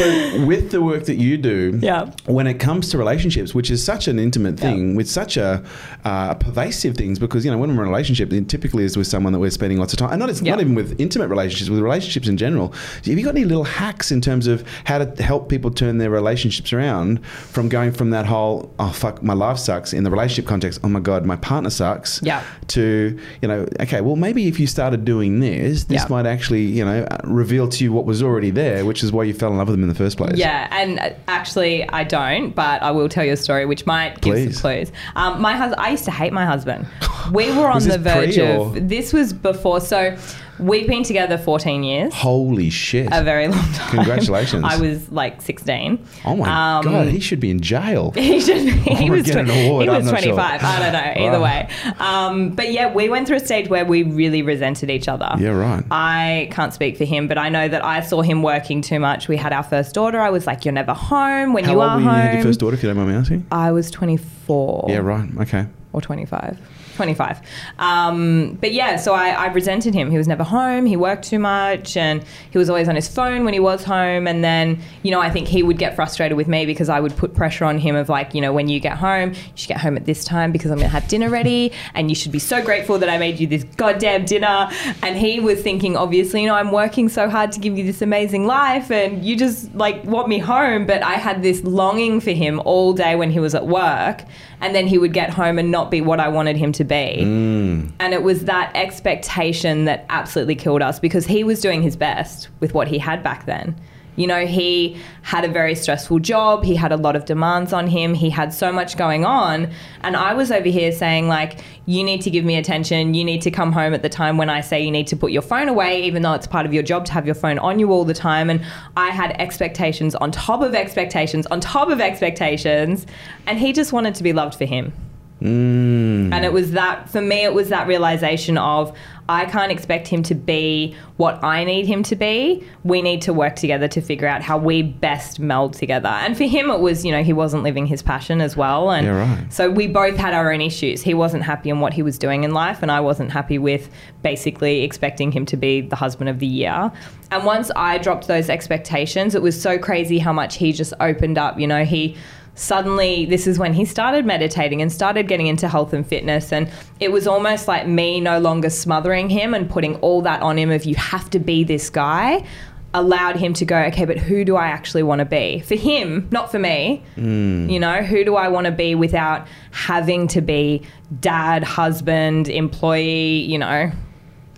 [0.00, 2.06] So, with the work that you do, Yeah.
[2.24, 5.62] when it comes to relationships, which is such an intimate thing, with such a
[6.06, 9.06] uh, pervasive things, because you know when we're in a relationship, it typically is with
[9.06, 10.52] someone that we're spending lots of time, and not it's Yeah.
[10.52, 12.72] not even with intimate relationships, with relationships in general.
[13.04, 16.08] Have you got any little hacks in terms of how to help people turn their
[16.10, 20.46] relationships around from going from that whole oh fuck my life sucks in the relationship
[20.46, 22.40] context, oh my god my partner sucks, Yeah.
[22.68, 26.06] to you know okay well maybe if you started doing this, this Yeah.
[26.08, 29.34] might actually you know reveal to you what was already there, which is why you
[29.34, 30.36] fell in love with them in the first place.
[30.36, 34.20] Yeah, and uh, actually, I don't, but I will tell you a story which might
[34.20, 34.54] give Please.
[34.54, 34.92] some clues.
[35.16, 36.86] Um, my husband, I used to hate my husband.
[37.32, 39.80] We were on the verge of this was before.
[39.80, 40.16] So,
[40.60, 42.12] We've been together 14 years.
[42.14, 43.08] Holy shit.
[43.12, 43.90] A very long time.
[43.96, 44.64] Congratulations.
[44.66, 45.98] I was like 16.
[46.26, 48.12] oh my Um, god, he should be in jail.
[48.16, 48.58] He should.
[48.68, 49.24] He was.
[49.24, 50.34] tw- award, he was not sure.
[50.34, 50.62] 25.
[50.62, 50.98] I don't know.
[51.26, 51.68] Either Right.
[51.68, 51.94] way.
[51.98, 55.30] Um, but yeah, we went through a stage where we really resented each other.
[55.38, 55.84] Yeah, right.
[55.90, 59.26] I can't speak for him, but I know that I saw him working too much.
[59.28, 60.20] We had our first daughter.
[60.20, 62.20] I was like, "You're never home when How you old are were you when you
[62.20, 63.46] home." had your first daughter, if you don't mind me asking?
[63.50, 64.86] I was 24.
[64.88, 65.28] Yeah, right.
[65.40, 65.66] Okay.
[65.92, 66.58] Or 25
[66.96, 67.40] 25
[67.78, 70.10] um, but yeah so I, I resented him.
[70.10, 70.86] He was never home.
[70.86, 74.26] He worked too much and he was always on his phone when he was home.
[74.26, 77.16] And then you know i think he would get frustrated with me because i would
[77.16, 79.80] put pressure on him of like you know when you get home you should get
[79.80, 82.38] home at this time because i'm going to have dinner ready and you should be
[82.38, 84.68] so grateful that i made you this goddamn dinner.
[85.02, 88.02] And he was thinking obviously you know i'm working so hard to give you this
[88.02, 90.86] amazing life and you just like want me home.
[90.86, 94.22] But i had this longing for him all day when he was at work.
[94.62, 97.20] And then he would get home and not be what I wanted him to be.
[97.22, 97.92] Mm.
[98.00, 102.48] And it was that expectation that absolutely killed us because he was doing his best
[102.58, 103.80] with what he had back then.
[104.16, 107.86] You know, he had a very stressful job, he had a lot of demands on
[107.86, 109.70] him, he had so much going on.
[110.02, 113.40] And I was over here saying, like, you need to give me attention, you need
[113.42, 115.68] to come home at the time when I say you need to put your phone
[115.68, 118.04] away, even though it's part of your job to have your phone on you all
[118.04, 118.50] the time.
[118.50, 118.62] And
[118.96, 123.06] I had expectations on top of expectations on top of expectations.
[123.46, 124.92] And he just wanted to be loved for him.
[125.40, 126.32] Mm.
[126.32, 128.96] And it was that, for me, it was that realization of
[129.28, 132.66] I can't expect him to be what I need him to be.
[132.82, 136.08] We need to work together to figure out how we best meld together.
[136.08, 138.90] And for him, it was, you know, he wasn't living his passion as well.
[138.90, 139.52] And Yeah, right.
[139.52, 141.02] so we both had our own issues.
[141.02, 143.88] He wasn't happy in what he was doing in life, and I wasn't happy with
[144.22, 146.90] basically expecting him to be the husband of the year.
[147.30, 151.38] And once I dropped those expectations, it was so crazy how much he just opened
[151.38, 151.60] up.
[151.60, 152.16] You know, he
[152.54, 156.70] suddenly this is when he started meditating and started getting into health and fitness and
[156.98, 160.70] it was almost like me no longer smothering him and putting all that on him
[160.70, 162.44] of you have to be this guy
[162.92, 165.60] allowed him to go okay but who do i actually want to be?
[165.60, 167.04] For him not for me.
[167.14, 167.68] Hmm.
[167.70, 170.82] You know who do i want to be without having to be
[171.20, 173.90] dad husband employee you know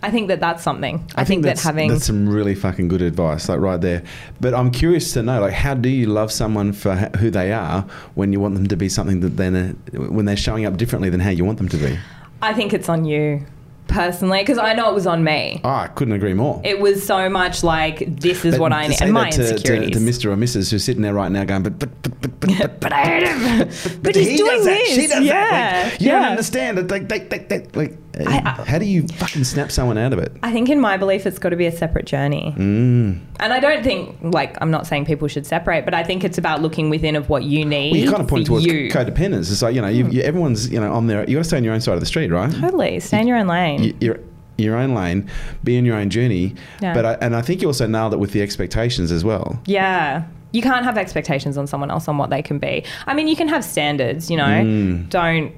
[0.02, 3.48] i think that that's something i, think, that having that's some really fucking good advice,
[3.48, 4.02] like right there.
[4.40, 7.82] But I'm curious to know, like, how do you love someone for who they are
[8.14, 11.20] when you want them to be something that then when they're showing up differently than
[11.20, 11.98] how you want them to be?
[12.42, 13.44] i think it's on you
[13.88, 16.60] personally because i know it was on me Oh, I couldn't agree more.
[16.64, 19.50] it was so much like this is But what I need and my to, to,
[19.52, 19.90] insecurities.
[19.96, 20.32] to Mr.
[20.32, 20.70] or Mrs.
[20.70, 23.28] who's sitting there right now going, but but but but but, but, but I hate
[23.28, 24.00] him.
[24.02, 25.92] But, he he's doing does that, she does yeah, that.
[25.92, 26.12] Like, you yeah.
[26.20, 26.90] don't understand.
[26.90, 30.32] Like, they, they, like, uh, I- how do you fucking snap someone out of it?
[30.42, 32.54] I think in my belief, it's got to be a separate journey.
[32.56, 33.20] Mm.
[33.40, 36.38] And I don't think, like, I'm not saying people should separate, but I think it's
[36.38, 37.92] about looking within of what you need.
[37.92, 38.88] Well, you kind of point towards you.
[38.90, 39.50] codependence.
[39.50, 41.20] It's like you know, you, you, everyone's you know on their.
[41.28, 42.52] You got to stay on your own side of the street, right?
[42.52, 43.00] Totally.
[43.00, 43.80] Stay in your own lane.
[43.80, 44.18] y- your
[44.58, 45.28] your own lane,
[45.64, 46.54] be in your own journey.
[46.82, 46.92] Yeah.
[46.94, 49.58] But I, and I think you also nailed it with the expectations as well.
[49.64, 50.24] Yeah.
[50.52, 52.84] You can't have expectations on someone else on what they can be.
[53.06, 55.08] I mean, you can have standards, you know, Mm.
[55.08, 55.52] don't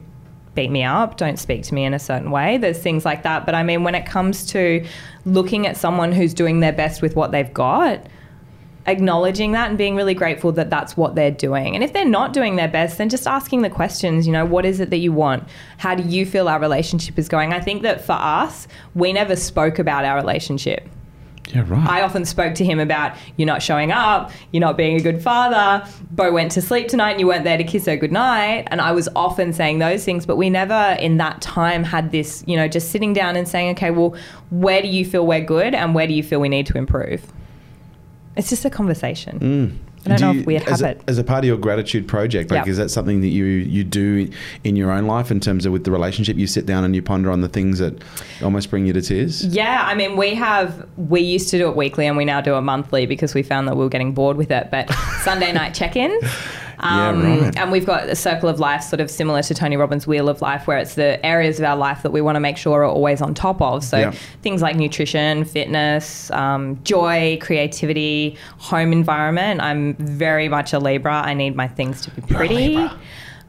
[0.55, 2.59] beat me up, don't speak to me in a certain way.
[2.59, 3.47] There's things like that.
[3.47, 4.87] But I mean, when it comes to
[5.25, 8.07] looking at someone who's doing their best with what they've got,
[8.87, 11.75] acknowledging that and being really grateful that that's what they're doing.
[11.75, 14.65] And if they're not doing their best, then just asking the questions, you know, what
[14.65, 15.45] is it that you want?
[15.79, 17.53] How do you feel our relationship is going?
[17.53, 20.87] I think that for us, we never spoke about our relationship.
[21.49, 21.87] Yeah, right.
[21.87, 25.23] I often spoke to him about you're not showing up, you're not being a good
[25.23, 25.87] father.
[26.11, 28.67] Bo went to sleep tonight and you weren't there to kiss her goodnight.
[28.71, 32.43] And I was often saying those things, but we never in that time had this,
[32.47, 34.17] you know, just sitting down and saying, okay, well,
[34.51, 37.31] where do you feel we're good and where do you feel we need to improve?
[38.37, 39.39] It's just a conversation.
[39.39, 39.94] Mm.
[40.07, 41.01] I don't Do know you- if we as have a, it.
[41.09, 42.51] as a part of your gratitude project.
[42.51, 42.71] Like, Yeah.
[42.73, 44.29] is that something that you you do
[44.65, 46.37] in your own life in terms of with the relationship?
[46.37, 47.95] You sit down and you ponder on the things that
[48.43, 49.45] almost bring you to tears.
[49.47, 52.55] Yeah, I mean, we have, we used to do it weekly and we now do
[52.57, 54.69] it monthly because we found that we were getting bored with it.
[54.71, 55.97] But Sunday night check
[56.75, 57.25] ins.
[57.25, 57.57] Yeah, right.
[57.59, 60.43] And we've got a circle of life, sort of similar to Tony Robbins' Wheel of
[60.43, 62.85] Life, where it's the areas of our life that we want to make sure are
[62.87, 63.85] always on top of.
[63.85, 64.13] So Yeah.
[64.43, 69.61] things like nutrition, fitness, um, joy, creativity, home environment.
[69.61, 71.23] I'm very much a Libra.
[71.25, 72.69] I need my things to be You're a pretty.
[72.77, 72.99] Libra.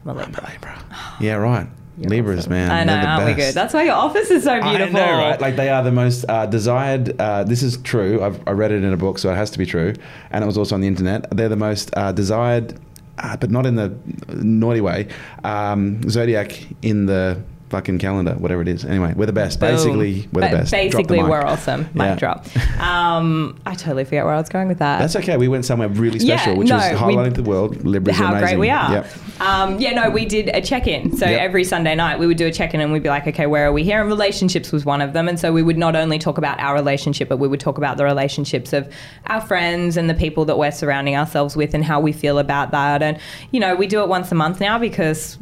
[0.04, 0.78] I'm a Libra.
[1.20, 1.66] Yeah, right.
[1.98, 2.52] You're Libras, awesome.
[2.52, 2.70] man.
[2.70, 3.54] I know, the aren't we good?
[3.54, 4.98] That's why your office is so beautiful.
[5.00, 5.40] I know, right?
[5.40, 7.18] Like they are the most uh, desired.
[7.18, 8.22] Uh, this is true.
[8.22, 9.94] I've, I read it in a book, so it has to be true.
[10.30, 11.26] And it was also on the internet.
[11.34, 12.78] They're the most uh, desired,
[13.18, 13.96] uh, but not in the
[14.28, 15.08] naughty way.
[15.44, 18.84] Um, zodiac in the fucking calendar, whatever it is.
[18.84, 19.58] Anyway, we're the best.
[19.60, 19.70] Boom.
[19.70, 20.70] Basically, we're the best.
[20.70, 21.80] Drop the Basically, we're awesome.
[21.94, 22.14] Mic Yeah.
[22.16, 22.46] drop.
[22.80, 24.98] Um, I totally forget where I was going with that.
[24.98, 25.36] That's okay.
[25.36, 27.84] We went somewhere really Yeah, special, which no, was highlighting the world.
[27.84, 28.92] Libras how great we are.
[28.92, 29.06] Yep.
[29.40, 31.16] Um, yeah, no, we did a check in.
[31.16, 31.40] So Yep.
[31.40, 33.66] every Sunday night, we would do a check in and we'd be like, okay, where
[33.66, 34.00] are we here?
[34.00, 35.28] And relationships was one of them.
[35.28, 37.96] And so we would not only talk about our relationship, but we would talk about
[37.96, 38.88] the relationships of
[39.26, 42.70] our friends and the people that we're surrounding ourselves with and how we feel about
[42.70, 43.02] that.
[43.02, 43.18] And,
[43.50, 45.38] you know, we do it once a month now because.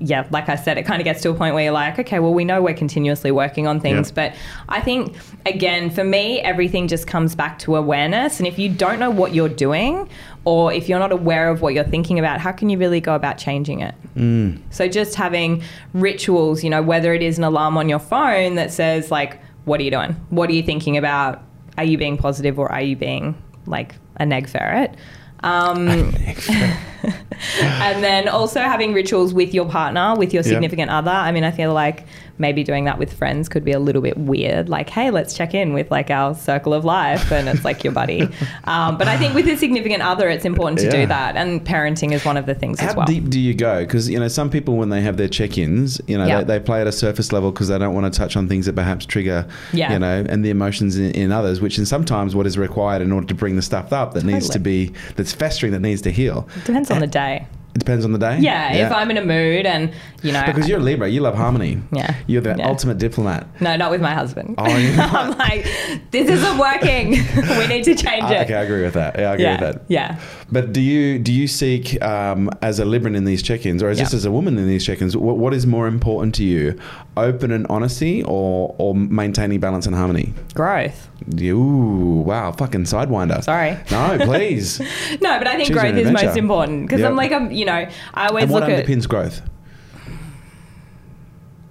[0.00, 2.20] Yeah, like I said, it kind of gets to a point where you're like, okay,
[2.20, 4.08] well, we know we're continuously working on things.
[4.10, 4.14] Yep.
[4.14, 4.34] But
[4.68, 8.38] I think, again, for me, everything just comes back to awareness.
[8.38, 10.08] And if you don't know what you're doing,
[10.44, 13.16] or if you're not aware of what you're thinking about, how can you really go
[13.16, 13.94] about changing it?
[14.14, 14.60] Mm.
[14.70, 15.62] So just having
[15.94, 19.80] rituals, you know, whether it is an alarm on your phone that says, like, what
[19.80, 20.12] are you doing?
[20.30, 21.42] What are you thinking about?
[21.76, 23.34] Are you being positive or are you being
[23.66, 24.94] like a neg ferret?
[25.40, 25.88] Um,
[27.60, 31.10] and then also having rituals with your partner, with your significant other.
[31.10, 32.06] I mean, I feel like
[32.38, 34.68] maybe doing that with friends could be a little bit weird.
[34.68, 37.92] Like, hey, let's check in with like our circle of life, and it's like your
[37.92, 38.28] buddy.
[38.64, 40.90] Um, but I think with a significant other, it's important to Yeah.
[41.02, 43.06] do that, and parenting is one of the things How as well.
[43.06, 43.80] How deep do you go?
[43.80, 46.42] Because you know, some people when they have their check-ins, you know, Yeah.
[46.42, 48.66] they, they play at a surface level because they don't want to touch on things
[48.66, 49.92] that perhaps trigger, Yeah.
[49.92, 53.10] you know, and the emotions in, in others, which is sometimes what is required in
[53.12, 56.10] order to bring the stuff up that needs to be that's festering that needs to
[56.10, 56.48] heal.
[56.56, 57.46] It Depends on the day.
[57.74, 58.38] It depends on the day.
[58.40, 61.36] Yeah, if I'm in a mood and you know, because you're a Libra, you love
[61.36, 61.80] harmony.
[61.92, 62.14] Yeah.
[62.26, 62.68] you're the Yeah.
[62.68, 63.46] ultimate diplomat.
[63.60, 64.56] no, not with my husband.
[64.58, 65.14] Oh, you're not?
[65.14, 65.64] I'm like,
[66.10, 67.10] this isn't working.
[67.58, 68.42] we need to change Ah, it.
[68.44, 69.16] okay, I agree with that.
[69.18, 69.82] Yeah, I agree yeah, with that.
[69.88, 70.20] yeah.
[70.50, 73.98] But do you do you seek um, as a Libran in these check-ins, or as
[73.98, 74.04] Yeah.
[74.04, 75.16] just as a woman in these check-ins?
[75.16, 76.76] What, what is more important to you,
[77.16, 80.32] open and honesty, or or maintaining balance and harmony?
[80.54, 81.08] Growth.
[81.42, 83.42] Ooh, wow, fucking sidewinder.
[83.44, 83.76] Sorry.
[83.90, 84.80] No, please.
[85.20, 86.26] No, but I think growth an is adventure.
[86.26, 87.10] most important because Yep.
[87.10, 89.42] I'm like, I'm, you know, I always and what look at underpins growth?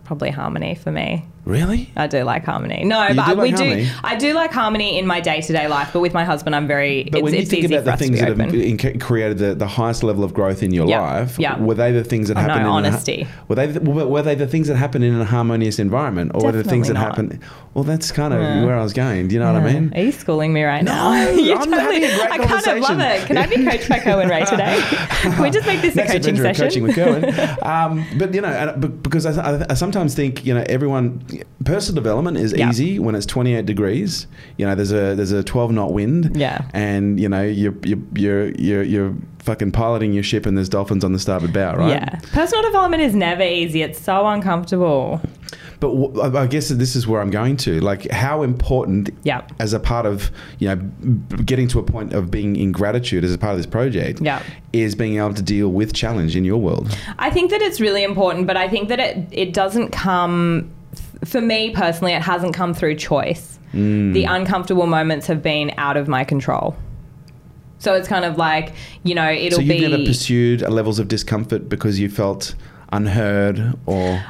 [0.03, 1.25] probably harmony for me.
[1.47, 1.89] Really?
[1.95, 2.83] I do like harmony.
[2.83, 3.87] No, You but do we like do.
[4.03, 5.91] I do like harmony in my day to day life.
[5.93, 7.05] But with my husband, I'm very.
[7.05, 8.53] But it's when you it's think about the things that have open.
[8.59, 11.57] in- created the, the highest level of growth in your Yeah, life, yeah.
[11.57, 12.65] were they the things that Oh, no, happened?
[12.65, 13.27] in a- honesty.
[13.47, 16.51] were they the, were they the things that happened in a harmonious environment, or were
[16.51, 17.03] the things that not.
[17.03, 17.39] happened?
[17.73, 18.65] Well, that's kind of Yeah.
[18.65, 19.27] where I was going.
[19.29, 19.93] Do you know what I mean?
[19.95, 21.09] Are you schooling me right No, now?
[21.61, 23.25] I'm having a great I kind of love it.
[23.27, 24.79] Can I be coached by Kerwin Rae today?
[25.21, 26.65] Can we just make this Next a coaching session?
[26.65, 27.25] coaching with Kerwin.
[27.63, 31.23] um, but you know, and, because I, I, I sometimes think you know everyone
[31.65, 32.69] personal development is Yeah.
[32.69, 34.27] easy when it's 28 degrees.
[34.57, 36.35] You know, there's a there's a 12 knot wind.
[36.35, 36.61] Yeah.
[36.73, 41.03] And you know you're you're you're you're, you're fucking piloting your ship and there's dolphins
[41.05, 41.89] on the starboard bow, right?
[41.91, 42.19] Yeah.
[42.33, 43.81] Personal development is never easy.
[43.81, 45.21] It's so uncomfortable.
[45.79, 47.79] But w- I guess this is where I'm going to.
[47.81, 49.41] Like, how important, Yeah.
[49.59, 53.23] as a part of you know b- getting to a point of being in gratitude
[53.23, 54.41] as a part of this project, Yeah.
[54.73, 56.97] is being able to deal with challenge in your world.
[57.19, 60.69] I think that it's really important, but I think that it it doesn't come
[61.25, 62.13] for me personally.
[62.13, 63.59] It hasn't come through choice.
[63.73, 64.13] Mm.
[64.13, 66.75] The uncomfortable moments have been out of my control.
[67.79, 71.07] So it's kind of like you know it'll so you've be never pursued levels of
[71.07, 72.55] discomfort because you felt
[72.91, 74.23] unheard or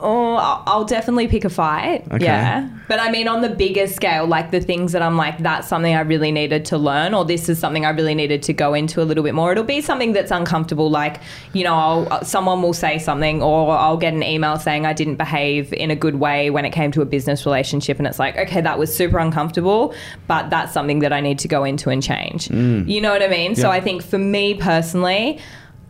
[0.00, 0.34] Oh,
[0.66, 2.06] I'll definitely pick a fight.
[2.12, 2.24] Okay.
[2.24, 2.68] Yeah.
[2.88, 5.94] But I mean, on the bigger scale, like the things that I'm like, that's something
[5.94, 9.02] I really needed to learn, or this is something I really needed to go into
[9.02, 9.52] a little bit more.
[9.52, 10.90] It'll be something that's uncomfortable.
[10.90, 11.20] Like,
[11.52, 14.92] you know, I'll, uh, someone will say something, or I'll get an email saying I
[14.92, 17.98] didn't behave in a good way when it came to a business relationship.
[17.98, 19.94] And it's like, okay, that was super uncomfortable,
[20.26, 22.48] but that's something that I need to go into and change.
[22.48, 22.88] Mm.
[22.88, 23.56] You know what I mean?
[23.56, 25.40] So I think for me personally,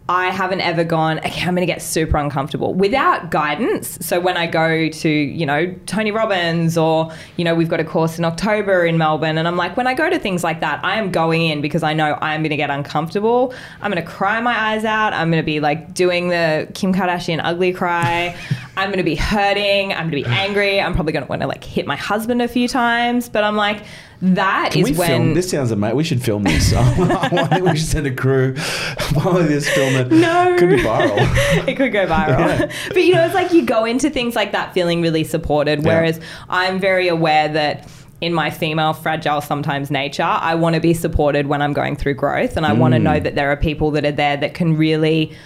[0.09, 3.99] I haven't ever gone, okay, I'm going to get super uncomfortable without guidance.
[4.01, 7.85] So when I go to, you know, Tony Robbins or, you know, we've got a
[7.85, 10.85] course in October in Melbourne, and I'm like, when I go to things like that,
[10.85, 13.53] I am going in because I know I'm going to get uncomfortable.
[13.83, 15.12] I'm going to cry my eyes out.
[15.12, 18.37] I'm going to be like doing the Kim Kardashian ugly cry.
[18.77, 19.92] I'm going to be hurting.
[19.92, 20.81] I'm going to be angry.
[20.81, 23.29] I'm probably going to want to like hit my husband a few times.
[23.29, 23.83] But I'm like,
[24.23, 25.09] that Can is we when.
[25.09, 25.35] film?
[25.35, 25.97] This sounds amazing.
[25.97, 26.73] We should film this.
[26.77, 28.57] I think we should send a crew.
[29.15, 30.11] Follow this, film it.
[30.11, 30.57] No.
[30.59, 31.17] Could be viral.
[31.69, 32.39] it could go viral.
[32.39, 32.73] Yeah.
[32.89, 35.83] But you know, it's like you go into things like that feeling really supported.
[35.83, 35.89] Yeah.
[35.89, 37.89] Whereas I'm very aware that
[38.23, 42.15] in my female, fragile sometimes nature, I want to be supported when I'm going through
[42.15, 42.57] growth.
[42.57, 43.05] And I want to mm.
[43.05, 45.37] know that there are people that are there that can really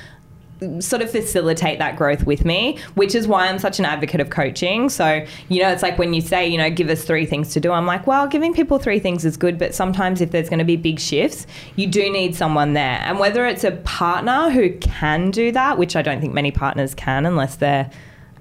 [0.78, 4.28] sort of facilitate that growth with me, which is why I'm such an advocate of
[4.30, 4.88] coaching.
[4.90, 7.60] So, you know, it's like when you say, you know, give us three things to
[7.60, 10.58] do, I'm like, well, giving people three things is good, but sometimes if there's going
[10.58, 11.46] to be big shifts,
[11.76, 13.00] you do need someone there.
[13.04, 16.94] And whether it's a partner who can do that, which I don't think many partners
[16.94, 17.90] can unless they're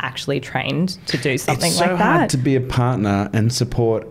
[0.01, 2.29] actually trained to do something it's so like hard that.
[2.32, 4.08] to be a partner and support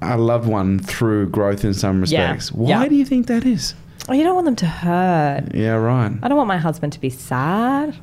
[0.00, 2.30] a loved one through growth in some Yeah.
[2.30, 2.52] respects.
[2.52, 2.88] Why Yeah.
[2.88, 3.74] do you think that is?
[4.08, 5.54] Oh, you don't want them to hurt.
[5.54, 6.12] Yeah, right.
[6.22, 7.96] I don't want my husband to be sad.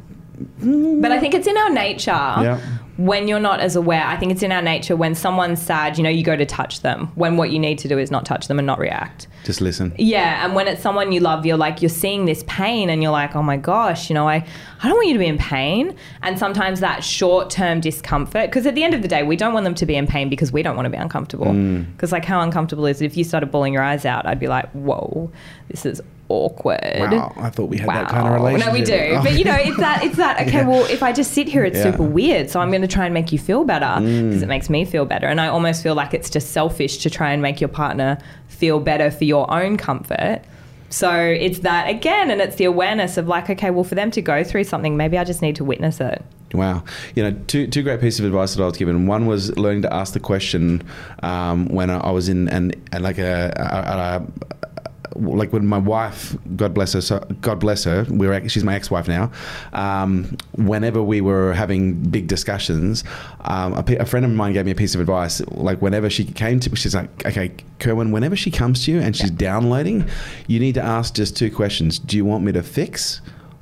[0.59, 2.11] But I think it's in our nature.
[2.11, 2.59] Yeah.
[2.97, 6.03] When you're not as aware, I think it's in our nature when someone's sad, you
[6.03, 8.47] know, you go to touch them when what you need to do is not touch
[8.47, 9.27] them and not react.
[9.43, 9.93] Just listen.
[9.97, 13.12] Yeah, and when it's someone you love, you're like you're seeing this pain and you're
[13.12, 14.45] like, "Oh my gosh, you know, I
[14.81, 18.73] I don't want you to be in pain." And sometimes that short-term discomfort because at
[18.75, 20.63] the end of the day, we don't want them to be in pain because we
[20.63, 21.47] don't want to be uncomfortable.
[21.47, 21.91] Mm.
[21.91, 24.25] Because like how uncomfortable is it if you started bawling your eyes out?
[24.25, 25.29] I'd be like, "Whoa,
[25.69, 28.67] this is awkward." Wow, I thought we had that kind of relationship.
[28.67, 29.15] No, we do.
[29.17, 29.23] Oh.
[29.23, 30.67] But you know, it's that it's that okay, Yeah.
[30.67, 31.86] well, if I just sit here it's Yeah.
[31.86, 31.91] Mm.
[31.91, 32.49] super weird.
[32.49, 35.06] So I'm going to try and make you feel better because it makes me feel
[35.06, 35.28] better.
[35.28, 38.17] And I almost feel like it's just selfish to try and make your partner
[38.48, 40.41] feel better for your own comfort.
[40.89, 44.21] So it's that again and it's the awareness of like okay, well for them to
[44.21, 46.24] go through something, maybe I just need to witness it.
[46.54, 46.84] Wow,
[47.15, 49.08] you know, two two great pieces of advice that I was given.
[49.08, 50.84] One was learning to ask the question
[51.21, 54.74] um, when I was in and like a, a, a,
[55.15, 58.75] like when my wife, God bless her, so God bless her, we were she's my
[58.75, 59.32] ex-wife now.
[59.73, 63.04] Um, whenever we were having big discussions,
[63.41, 65.41] um, a, a friend of mine gave me a piece of advice.
[65.47, 68.99] Like whenever she came to, me she's like, okay, Kerwin, whenever she comes to you
[68.99, 70.08] and she's downloading,
[70.47, 73.21] you need to ask just two questions: Do you want me to fix,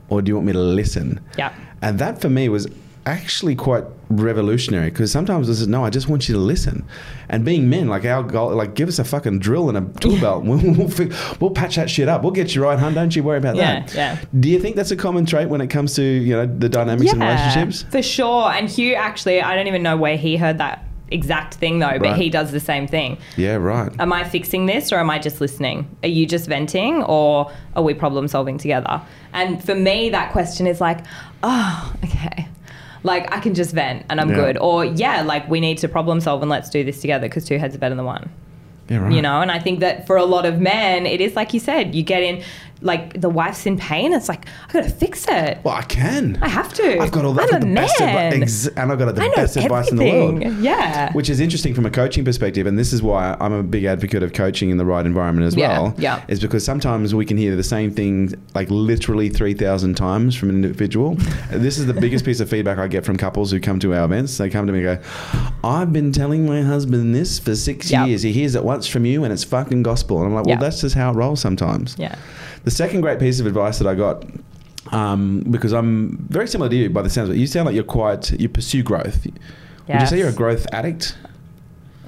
[0.10, 1.20] or do you want me to listen?
[1.38, 1.54] Yeah.
[1.82, 2.68] And that for me was
[3.06, 6.86] actually quite revolutionary because sometimes this is no, I just want you to listen.
[7.30, 10.20] And being men, like our goal, like give us a fucking drill and a tool
[10.20, 10.44] belt.
[10.46, 12.22] We'll, we'll, we'll patch that shit up.
[12.24, 12.94] We'll get you right, hun.
[12.94, 13.94] Don't you worry about Yeah, that.
[13.96, 14.20] yeah.
[14.40, 17.12] Do you think that's a common trait when it comes to you know the dynamics
[17.12, 17.84] in relationships?
[17.92, 18.50] For sure.
[18.52, 22.02] And Hugh actually, I don't even know where he heard that exact thing though, but
[22.02, 22.16] Right.
[22.18, 23.18] he does the same thing.
[23.38, 23.92] Yeah, right.
[24.00, 25.88] Am I fixing this or am I just listening?
[26.04, 29.02] Are you just venting or are we problem solving together?
[29.34, 31.00] And for me, that question is like,
[31.44, 32.48] oh, okay.
[33.04, 34.36] Like I can just vent and I'm Yeah.
[34.36, 34.58] good.
[34.60, 37.58] Or yeah, like we need to problem solve and let's do this together because two
[37.58, 38.30] heads are better than one.
[38.90, 39.12] Yeah, right.
[39.14, 41.60] You know, and I think that for a lot of men, it is like you
[41.60, 42.44] said, you get in,
[42.84, 44.14] like the wife's in pain.
[44.14, 45.58] It's like, I gotta fix it.
[45.64, 46.38] Well, I can.
[46.42, 47.00] I have to.
[47.00, 47.54] I've got all that.
[47.54, 48.44] I'm the best advi- man.
[48.44, 50.44] ex- and I've got the best advice in the world.
[50.62, 51.12] Yeah.
[51.14, 54.22] Which is interesting from a coaching perspective, and this is why I'm a big advocate
[54.24, 55.96] of coaching in the right environment as Yeah, well.
[55.98, 56.24] yeah.
[56.28, 60.56] Is because sometimes we can hear the same thing like literally 3,000 times from an
[60.56, 61.16] individual.
[61.52, 64.06] this is the biggest piece of feedback I get from couples who come to our
[64.06, 64.38] events.
[64.38, 65.08] They come to me and go,
[65.64, 68.06] I've been telling my husband this for six Yeah.
[68.06, 68.22] years.
[68.24, 70.18] He hears it once from you and it's fucking gospel.
[70.20, 70.60] And I'm like, well, Yeah.
[70.60, 71.96] that's just how it rolls sometimes.
[71.98, 72.16] yeah.
[72.64, 74.26] The second great piece of advice that I got,
[74.92, 77.76] um, because I'm very similar to you by the sounds of it, you sound like
[77.76, 79.26] you're quite, you pursue growth.
[79.26, 81.18] Would you say you're a growth addict?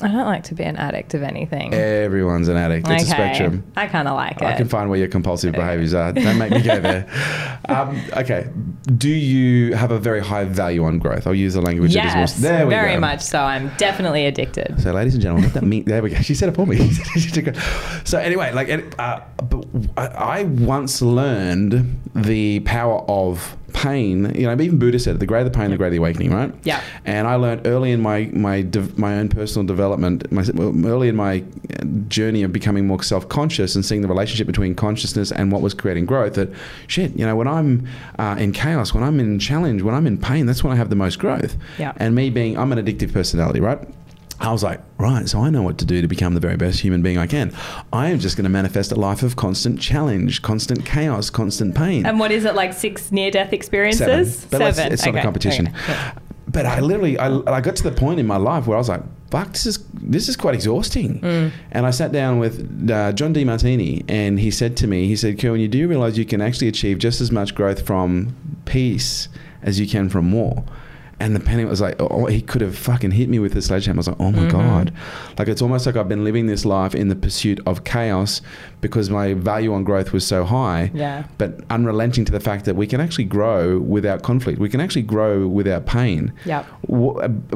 [0.02, 1.74] I don't like to be an addict of anything.
[1.74, 2.88] Everyone's an addict.
[2.90, 3.64] It's a spectrum.
[3.78, 4.44] I kind of like it.
[4.44, 6.12] I can find where your compulsive behaviors are.
[6.12, 7.08] Don't make me go there.
[7.68, 8.48] Um, okay.
[8.96, 11.26] Do you have a very high value on growth?
[11.26, 12.52] I'll use the language that is yes, more.
[12.52, 13.00] There we very go.
[13.00, 13.40] much so.
[13.40, 14.80] I'm definitely addicted.
[14.80, 15.84] So, ladies and gentlemen, that mean?
[15.86, 16.18] There we go.
[16.18, 16.92] She said it for me.
[18.04, 19.22] so, anyway, like, uh,
[19.98, 24.34] I once learned the power of pain.
[24.34, 26.54] You know, even Buddha said, "The greater the pain, the greater the awakening." Right?
[26.64, 26.82] Yeah.
[27.04, 30.44] And I learned early in my my de- my own personal development, my,
[30.88, 31.44] early in my
[32.08, 35.74] journey of becoming more self conscious and seeing the relationship between consciousness and what was
[35.74, 36.36] creating growth.
[36.36, 36.50] That
[36.88, 40.18] shit, you know, when I'm uh, in chaos, when I'm in challenge, when I'm in
[40.18, 41.58] pain, that's when I have the most growth.
[41.78, 41.94] Yeah.
[41.98, 43.80] And me being, I'm an addictive personality, right?
[44.40, 46.80] I was like, right, so I know what to do to become the very best
[46.80, 47.54] human being I can.
[47.94, 52.06] I am just going to manifest a life of constant challenge, constant chaos, constant pain.
[52.06, 52.74] And what is it like?
[52.74, 54.40] Six near-death experiences?
[54.40, 54.50] Seven.
[54.52, 54.94] But Seven.
[54.94, 55.68] it's not a competition.
[55.70, 56.12] okay.
[56.48, 58.88] But I literally, I, I got to the point in my life where I was
[58.88, 61.52] like, "Fuck, this is this is quite exhausting." Mm.
[61.72, 65.40] And I sat down with uh, John Demartini, and he said to me, "He said,
[65.40, 69.28] Kerwin, you do realize you can actually achieve just as much growth from peace
[69.64, 70.64] as you can from war."
[71.20, 73.98] And the penny was like, oh, he could have fucking hit me with the sledgehammer.
[73.98, 74.50] I was like, oh my Mm-hmm.
[74.50, 74.94] God.
[75.40, 78.42] Like, it's almost like I've been living this life in the pursuit of chaos
[78.86, 81.24] because my value on growth was so high Yeah.
[81.40, 84.60] but unrelenting to the fact that we can actually grow without conflict.
[84.60, 86.32] We can actually grow without pain.
[86.48, 86.62] Uh,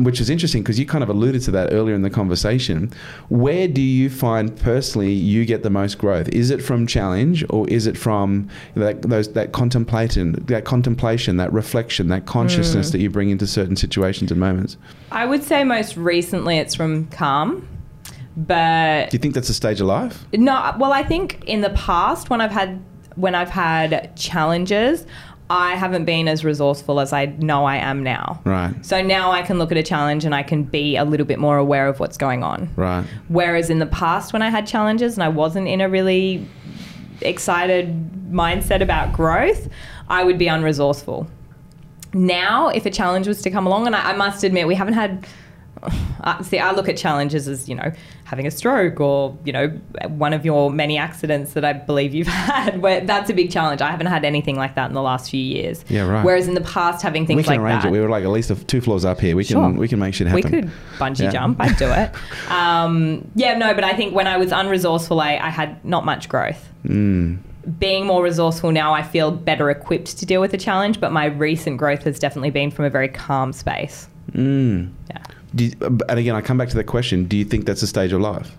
[0.07, 2.91] Which is interesting because you kind of alluded to that earlier in the conversation.
[3.29, 6.27] Where do you find personally you get the most growth?
[6.29, 11.51] Is it from challenge or is it from that those that contemplation, that contemplation, that
[11.53, 12.91] reflection, that consciousness Mm.
[12.93, 14.77] that you bring into certain situations and moments?
[15.11, 17.67] I would say most recently it's from calm,
[18.47, 20.25] but Do you think that's a stage of life?
[20.33, 22.81] No, well, I think in the past when I've had
[23.15, 25.05] when I've had challenges,
[25.49, 28.39] I haven't been as resourceful as I know I am now.
[28.45, 28.73] Right.
[28.85, 31.37] So now I can look at a challenge and I can be a little bit
[31.37, 32.69] more aware of what's going on.
[32.77, 33.03] Right.
[33.27, 36.47] Whereas in the past when I had challenges and I wasn't in a really
[37.21, 39.67] excited mindset about growth,
[40.07, 41.27] I would be unresourceful.
[42.13, 44.95] Now, if a challenge was to come along, and I, I must admit, we haven't
[44.95, 45.27] had
[46.23, 47.91] Uh, see, I look at challenges as, you know,
[48.25, 49.67] having a stroke or, you know,
[50.09, 52.81] one of your many accidents that I believe you've had.
[52.81, 53.81] Where that's a big challenge.
[53.81, 55.83] I haven't had anything like that in the last few years.
[55.89, 56.23] Yeah, right.
[56.25, 57.89] Whereas in the past, having things we can like arrange that.
[57.89, 57.91] it.
[57.91, 59.35] We were like at least two floors up here.
[59.35, 60.51] We can we can make shit we happen.
[60.63, 61.31] could bungee Yeah.
[61.31, 61.59] jump.
[61.61, 62.11] I'd do it.
[62.49, 66.27] Um, yeah, no, but I think when I was unresourceful, I, I had not much
[66.29, 66.67] growth.
[66.83, 67.37] Mm.
[67.77, 70.99] Being more resourceful now, I feel better equipped to deal with the challenge.
[70.99, 74.07] But my recent growth has definitely been from a very calm space.
[74.31, 74.91] Mm.
[75.09, 75.17] Yeah,
[75.55, 75.73] you-
[76.09, 78.21] and again, I come back to that question: Do you think that's a stage of
[78.21, 78.55] life?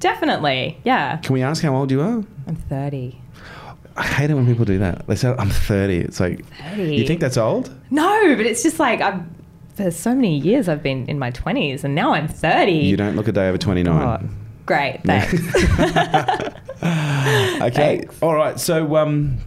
[0.00, 0.76] definitely.
[0.84, 2.22] Yeah, Can we ask how old you are?
[2.46, 3.18] I'm 30.
[3.96, 5.06] I hate it when people do that.
[5.06, 5.96] They say I'm 30.
[5.98, 6.96] It's like 30.
[6.96, 7.70] you think that's old?
[7.90, 9.22] No, but it's just like I've.
[9.76, 12.70] For so many years, I've been in my 20s, and now I'm 30.
[12.72, 13.92] You don't look a day over 29.
[14.02, 14.28] Oh,
[14.66, 15.32] great, thanks.
[16.82, 17.70] Okay.
[17.70, 18.22] Thanks.
[18.22, 18.58] All right.
[18.60, 19.38] So, um,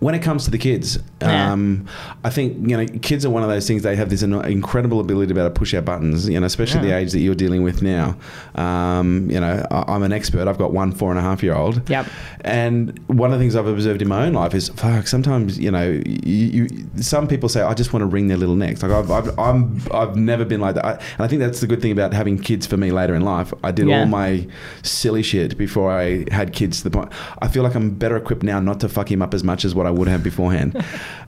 [0.00, 1.52] when it comes to the kids, Yeah.
[1.52, 1.86] um,
[2.24, 3.82] I think you know kids are one of those things.
[3.82, 6.28] They have this incredible ability to be able to push our buttons.
[6.28, 6.94] You know, especially Yeah.
[6.94, 8.16] the age that you're dealing with now.
[8.54, 10.48] Um, you know, I, I'm an expert.
[10.48, 11.88] I've got one four and a half year old.
[11.88, 12.06] Yep.
[12.42, 15.06] And one of the things I've observed in my own life is, fuck.
[15.06, 18.56] Sometimes you know, you, you some people say, I just want to wring their little
[18.56, 18.82] necks.
[18.82, 20.84] Like I've, I've I'm I've never been like that.
[20.84, 23.22] I, and I think that's the good thing about having kids for me later in
[23.22, 23.52] life.
[23.62, 24.00] I did Yeah.
[24.00, 24.46] all my
[24.82, 26.78] silly shit before I had kids.
[26.78, 29.34] To the point, I feel like I'm better equipped now not to fuck him up
[29.34, 30.82] as much as what I would have beforehand.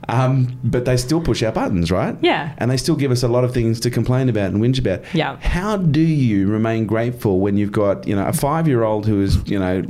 [0.09, 2.15] um, but they still push our buttons, right?
[2.21, 2.53] Yeah.
[2.57, 5.01] And they still give us a lot of things to complain about and whinge about.
[5.13, 5.37] Yeah.
[5.39, 9.21] How do you remain grateful when you've got you know a five year old who
[9.21, 9.83] is you know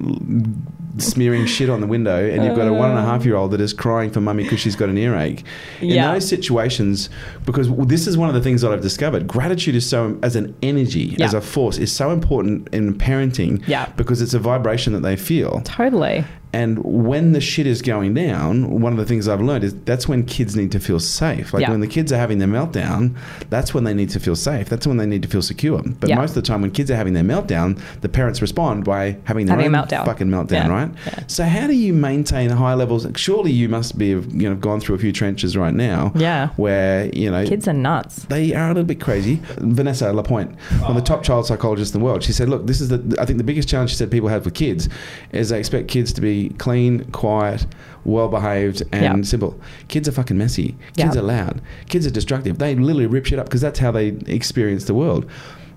[0.99, 3.49] smearing shit on the window and you've got a one and a half year old
[3.49, 5.43] that is crying for mummy because she's got an earache
[5.82, 6.13] in Yeah.
[6.13, 7.09] those situations
[7.45, 10.55] because this is one of the things that i've discovered gratitude is so as an
[10.61, 11.26] energy Yeah.
[11.26, 13.88] as a force is so important in parenting Yeah.
[13.97, 16.26] because it's a vibration that they feel Totally.
[16.54, 20.08] And when the shit is going down, one of the things I've learned is that's
[20.08, 21.54] when kids need to feel safe.
[21.54, 21.72] Like Yeah.
[21.72, 23.16] when the kids are having their meltdown,
[23.49, 24.70] that's when they need to feel safe.
[24.70, 25.82] That's when they need to feel secure.
[25.99, 26.18] But Yeah.
[26.18, 29.47] most of the time, when kids are having their meltdown, the parents respond by having
[29.47, 30.06] their Having own meltdown.
[30.06, 30.68] fucking meltdown, Yeah.
[30.70, 30.89] right?
[31.28, 33.08] So how do you maintain high levels?
[33.16, 36.12] Surely you must be, you know, gone through a few trenches right now.
[36.16, 36.49] Yeah.
[36.58, 38.26] Where you know Kids are nuts.
[38.30, 39.41] they are a little bit crazy.
[39.58, 40.51] Vanessa Lapointe,
[40.82, 43.01] one of the top child psychologists in the world, she said, "Look, this is the.
[43.20, 44.88] I think the biggest challenge she said people have with kids
[45.32, 47.66] is they expect kids to be clean, quiet,
[48.06, 49.22] well behaved, and Yeah.
[49.24, 49.60] simple.
[49.88, 50.76] Kids are fucking messy.
[50.98, 51.22] Kids Yeah.
[51.22, 51.62] are loud.
[51.89, 52.58] Kids are destructive.
[52.58, 55.26] They literally rip shit up because that's how they experience the world.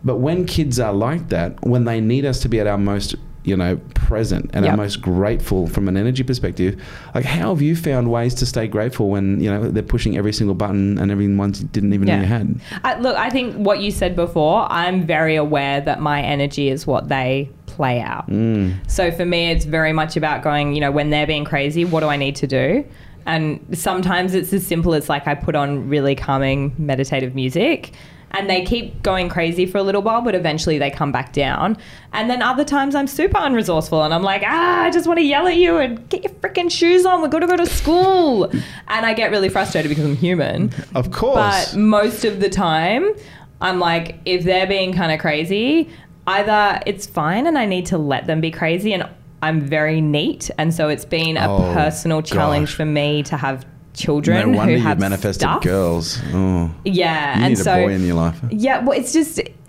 [0.05, 3.17] But when kids are like that, when they need us to be at our most
[3.47, 4.73] you know, present and Yeah.
[4.73, 6.77] our most grateful from an energy perspective.
[7.15, 10.33] Like, how have you found ways to stay grateful when you know they're pushing every
[10.33, 12.21] single button and everyone didn't even know Yeah.
[12.21, 12.61] you had?
[12.85, 16.87] I, look, I think what you said before, I'm very aware that my energy is
[16.87, 18.29] what they play out.
[18.29, 18.75] Mm.
[18.89, 22.01] So for me, it's very much about going, you know, when they're being crazy, what
[22.01, 22.85] do I need to do?
[23.27, 27.93] And sometimes it's as simple as like I put on really calming meditative music
[28.33, 31.77] and they keep going crazy for a little while, but eventually they come back down.
[32.13, 35.25] And then other times I'm super unresourceful and I'm like, ah, I just want to
[35.25, 37.23] yell at you and get your freaking shoes on.
[37.23, 38.45] We've got to go to school.
[38.89, 40.73] and I get really frustrated because I'm human.
[40.95, 41.73] Of course.
[41.73, 43.15] But most of the time,
[43.61, 45.89] I'm like, if they're being kind of crazy,
[46.27, 49.09] either it's fine and I need to let them be crazy and
[49.43, 50.51] I'm very neat.
[50.59, 52.77] And so it's been a Oh, personal challenge gosh.
[52.77, 53.65] for me to have
[53.95, 55.63] children no wonder who you've have manifested stuff.
[55.63, 56.19] girls.
[56.33, 57.39] Oh, Yeah.
[57.39, 58.39] you and need so, a boy in your life.
[58.51, 59.41] yeah, well, it's just.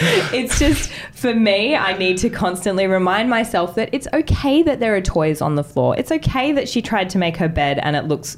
[0.00, 4.94] it's just for me, I need to constantly remind myself that it's okay that there
[4.96, 5.96] are toys on the floor.
[5.96, 8.36] It's okay that she tried to make her bed and it looks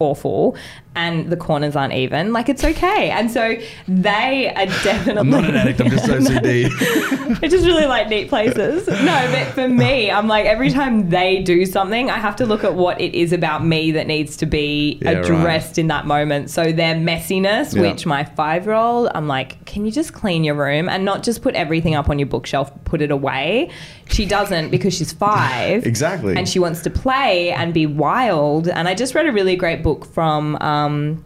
[0.00, 0.56] awful
[0.94, 2.32] and the corners aren't even.
[2.32, 3.10] Like it's okay.
[3.10, 5.80] And so they are definitely I'm not an addict.
[5.80, 7.40] I'm just OCD.
[7.42, 8.86] I just really like neat places.
[8.88, 12.64] No, but for me, I'm like every time they do something, I have to look
[12.64, 15.24] at what it is about me that needs to be Yeah, right.
[15.24, 16.50] addressed in that moment.
[16.50, 17.82] So their messiness, Yeah.
[17.82, 21.22] which my five year old, I'm like, can you just clean your room and not
[21.22, 23.70] just put everything up on your bookshelf, put it away?
[24.10, 25.86] She doesn't because she's five.
[25.98, 26.36] Exactly.
[26.36, 28.68] And she wants to play and be wild.
[28.68, 31.24] And I just read a really great book from um,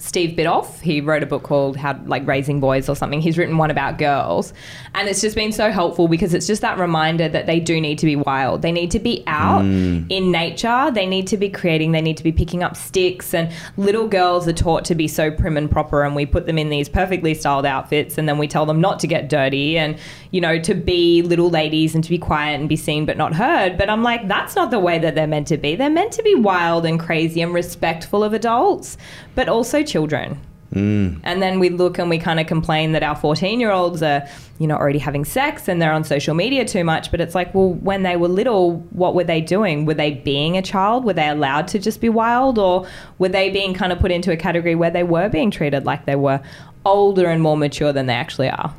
[0.00, 0.80] Steve Biddulph.
[0.80, 3.20] He wrote a book called How like Raising Boys or something.
[3.20, 4.54] He's written one about girls,
[4.94, 7.98] and it's just been so helpful because it's just that reminder that they do need
[7.98, 8.62] to be wild.
[8.62, 10.06] They need to be out mm.
[10.08, 10.90] in nature.
[10.90, 11.92] They need to be creating.
[11.92, 13.34] They need to be picking up sticks.
[13.34, 16.58] And little girls are taught to be so prim and proper, and we put them
[16.58, 19.98] in these perfectly styled outfits, and then we tell them not to get dirty and
[20.30, 23.34] you know to be little ladies and to be quiet and be seen but not
[23.34, 23.76] heard.
[23.76, 25.76] But I'm like, that's not the way that they're meant to be.
[25.76, 28.96] They're meant to be wild and crazy and respectful of adults,
[29.34, 30.40] but also children.
[31.24, 34.26] And then we look and we kind of complain that our 14 year olds are
[34.60, 37.10] you know, already having sex and they're on social media too much.
[37.10, 39.86] But it's like, well, when they were little, what were they doing?
[39.86, 41.06] Were they being a child?
[41.06, 42.58] Were they allowed to just be wild?
[42.58, 42.86] Or
[43.18, 46.04] were they being kind of put into a category where they were being treated like
[46.04, 46.42] they were
[46.84, 48.74] older and more mature than they actually are?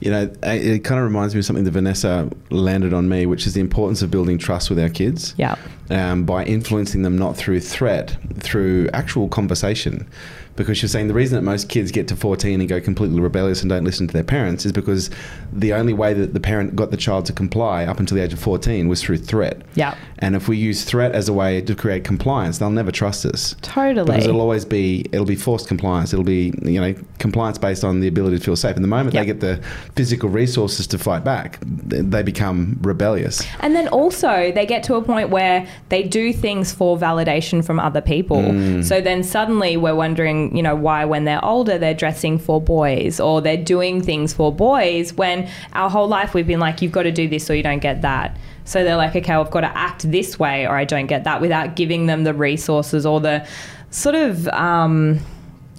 [0.00, 3.46] You know, it kind of reminds me of something that Vanessa landed on me, which
[3.46, 5.34] is the importance of building trust with our kids.
[5.36, 5.56] Yeah.
[5.90, 10.08] Um, by influencing them not through threat, through actual conversation
[10.56, 13.62] because you're saying the reason that most kids get to 14 and go completely rebellious
[13.62, 15.10] and don't listen to their parents is because
[15.52, 18.32] the only way that the parent got the child to comply up until the age
[18.32, 19.62] of 14 was through threat.
[19.74, 19.94] Yeah.
[20.18, 23.54] And if we use threat as a way to create compliance, they'll never trust us.
[23.62, 24.06] Totally.
[24.06, 26.12] Because it'll always be it'll be forced compliance.
[26.12, 28.76] It'll be you know compliance based on the ability to feel safe.
[28.76, 29.22] And the moment Yep.
[29.22, 29.60] they get the
[29.94, 33.46] physical resources to fight back, they become rebellious.
[33.60, 37.78] And then also, they get to a point where they do things for validation from
[37.78, 38.38] other people.
[38.38, 38.84] Mm.
[38.84, 43.20] So then suddenly we're wondering, you know, why when they're older they're dressing for boys
[43.20, 47.04] or they're doing things for boys when our whole life we've been like, you've got
[47.04, 48.36] to do this or you don't get that.
[48.64, 51.40] So they're like, okay, I've got to act this way or I don't get that
[51.40, 53.46] without giving them the resources or the
[53.90, 54.48] sort of.
[54.48, 55.20] Um,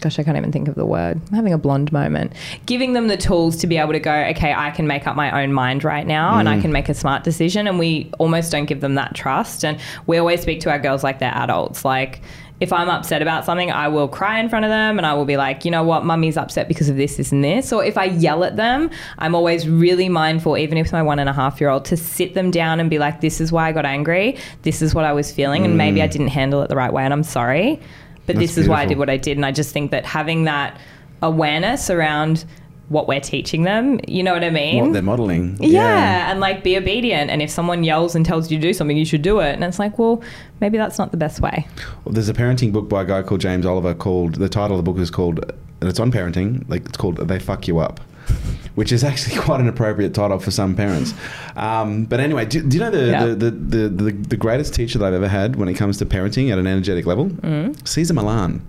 [0.02, 1.20] Gosh, I can't even think of the word.
[1.30, 2.34] I'm having a blonde moment.
[2.68, 5.44] Giving them the tools to be able to go, okay, I can make up my
[5.44, 7.68] own mind right now and I can make a smart decision.
[7.68, 9.66] And we almost don't give them that trust.
[9.66, 11.84] And we always speak to our girls like they're adults.
[11.84, 12.22] Like,
[12.60, 15.26] if I'm upset about something, I will cry in front of them and I will
[15.26, 17.72] be like, you know what, mummy's upset because of this, this, and this.
[17.72, 18.90] Or if I yell at them,
[19.20, 22.34] I'm always really mindful, even if my one and a half year old, to sit
[22.34, 24.38] them down and be like, this is why I got angry.
[24.64, 25.66] This is what I was feeling.
[25.66, 26.12] And maybe I mm.
[26.12, 27.04] didn't handle it the right way.
[27.04, 27.80] And I'm sorry.
[28.26, 29.38] But That's this is why I did what I did.
[29.38, 30.80] And I just think that having that
[31.22, 32.44] awareness around
[32.90, 34.84] what we're teaching them, you know what I mean?
[34.86, 35.58] What they're modeling.
[35.60, 36.32] yeah.
[36.32, 37.30] and like be obedient.
[37.30, 39.54] And if someone yells and tells you to do something, you should do it.
[39.54, 40.22] And it's like, well,
[40.62, 41.68] maybe that's not the best way.
[42.06, 44.86] Well, there's a parenting book by a guy called James Oliver called the title of
[44.86, 45.40] the book is called
[45.80, 48.00] and it's on parenting like it's called They Fuck You Up.
[48.76, 51.14] Which is actually quite an appropriate title for some parents.
[51.56, 53.26] Um, but anyway, do, do you know the, Yeah.
[53.26, 56.06] the, the, the, the, the greatest teacher that I've ever had when it comes to
[56.06, 57.26] parenting at an energetic level?
[57.26, 57.86] Mm.
[57.88, 58.62] Cesar Millan.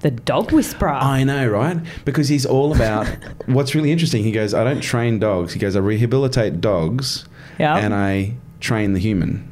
[0.00, 0.90] The dog whisperer.
[0.90, 1.78] I know, right?
[2.04, 3.06] Because he's all about
[3.46, 4.22] what's really interesting.
[4.22, 5.52] He goes, I don't train dogs.
[5.52, 7.24] He goes, I rehabilitate dogs
[7.58, 7.76] Yeah.
[7.78, 9.47] and I train the human.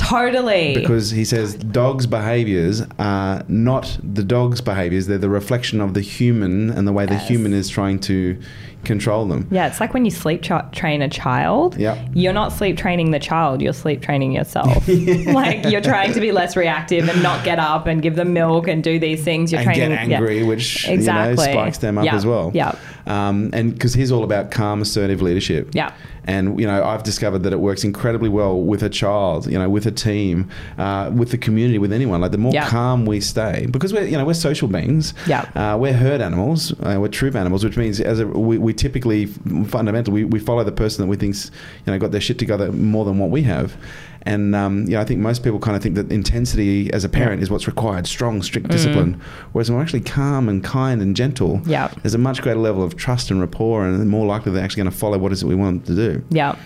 [0.00, 0.74] Totally.
[0.74, 6.00] Because he says dogs' behaviors are not the dog's behaviors, they're the reflection of the
[6.00, 8.40] human and the way the human is trying to
[8.82, 9.46] control them.
[9.50, 11.76] yeah, it's like when you sleep tra- train a child.
[11.76, 11.98] Yep.
[12.14, 14.88] You're not sleep training the child, you're sleep training yourself.
[14.88, 18.68] like you're trying to be less reactive and not get up and give them milk
[18.68, 19.52] and do these things.
[19.52, 20.16] You're and training get yeah.
[20.16, 21.52] angry, which you know Exactly.
[21.52, 22.14] spikes them up Yeah.
[22.14, 22.52] as well.
[22.54, 22.74] Yeah.
[23.10, 25.70] Um, and because he's all about calm, assertive leadership.
[25.72, 25.92] Yeah.
[26.24, 29.68] And you know, I've discovered that it works incredibly well with a child, you know,
[29.68, 30.48] with a team,
[30.78, 32.20] uh, with the community, with anyone.
[32.20, 32.68] Like the more Yeah.
[32.68, 35.12] calm we stay, because we're you know we're social beings.
[35.26, 35.42] Yeah.
[35.54, 36.72] Uh, we're herd animals.
[36.80, 40.62] Uh, we're troop animals, which means as a, we, we typically fundamentally we, we follow
[40.62, 41.50] the person that we think's
[41.86, 43.76] you know got their shit together more than what we have.
[44.22, 47.08] And um, you know, I think most people kind of think that intensity as a
[47.08, 49.20] parent is what's required, strong, strict discipline.
[49.52, 51.66] Whereas when we're actually calm and kind and gentle, Mm.
[51.68, 51.88] Yeah.
[52.02, 54.92] there's a much greater level of trust and rapport, and more likely they're actually going
[54.92, 56.24] to follow what is it we want them to do.
[56.30, 56.56] Yeah.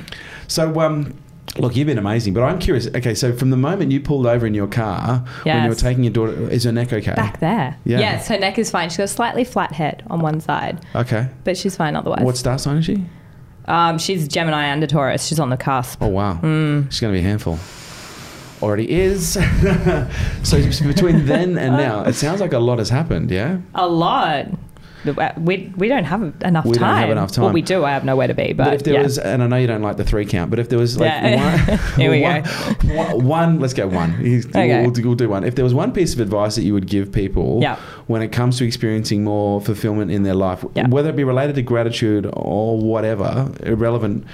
[0.49, 1.15] So, um,
[1.57, 2.89] look, you've been amazing, but I'm curious.
[2.89, 6.03] Okay, so from the moment you pulled over in your car when you were taking
[6.03, 7.15] your daughter, is her neck okay?
[7.15, 7.77] Back there.
[7.85, 8.01] Yeah.
[8.01, 8.89] Yes, her neck is fine.
[8.89, 11.29] She's got a slightly flat head on one side, Okay.
[11.45, 12.23] but she's fine otherwise.
[12.25, 13.05] What star sign is she?
[13.67, 15.27] Um, she's Gemini and a Taurus.
[15.27, 16.03] She's on the cusp.
[16.03, 16.83] Oh wow, Hmm.
[16.91, 17.59] she's going to be a handful.
[18.63, 19.33] Already is.
[20.43, 23.31] so between then and now, it sounds like a lot has happened.
[23.31, 23.59] Yeah.
[23.75, 24.47] A lot.
[25.07, 26.97] Uh, we, we don't have enough We don't time.
[27.01, 27.45] have enough time.
[27.45, 27.85] Well, we do.
[27.85, 28.53] I have nowhere to be.
[28.53, 29.03] But, But, if there yeah.
[29.03, 31.11] was, and I know you don't like the three count, but if there was like
[31.11, 31.67] Yeah.
[31.69, 32.45] one, Here we one,
[32.97, 34.15] one- one- let's go one.
[34.15, 34.83] Okay.
[34.83, 35.45] We'll, do- we'll do one.
[35.45, 37.77] If there was one piece of advice that you would give people Yeah.
[38.07, 41.63] when it comes to experiencing more fulfillment in their life, whether it be related to
[41.63, 44.25] gratitude or whatever, irrelevant,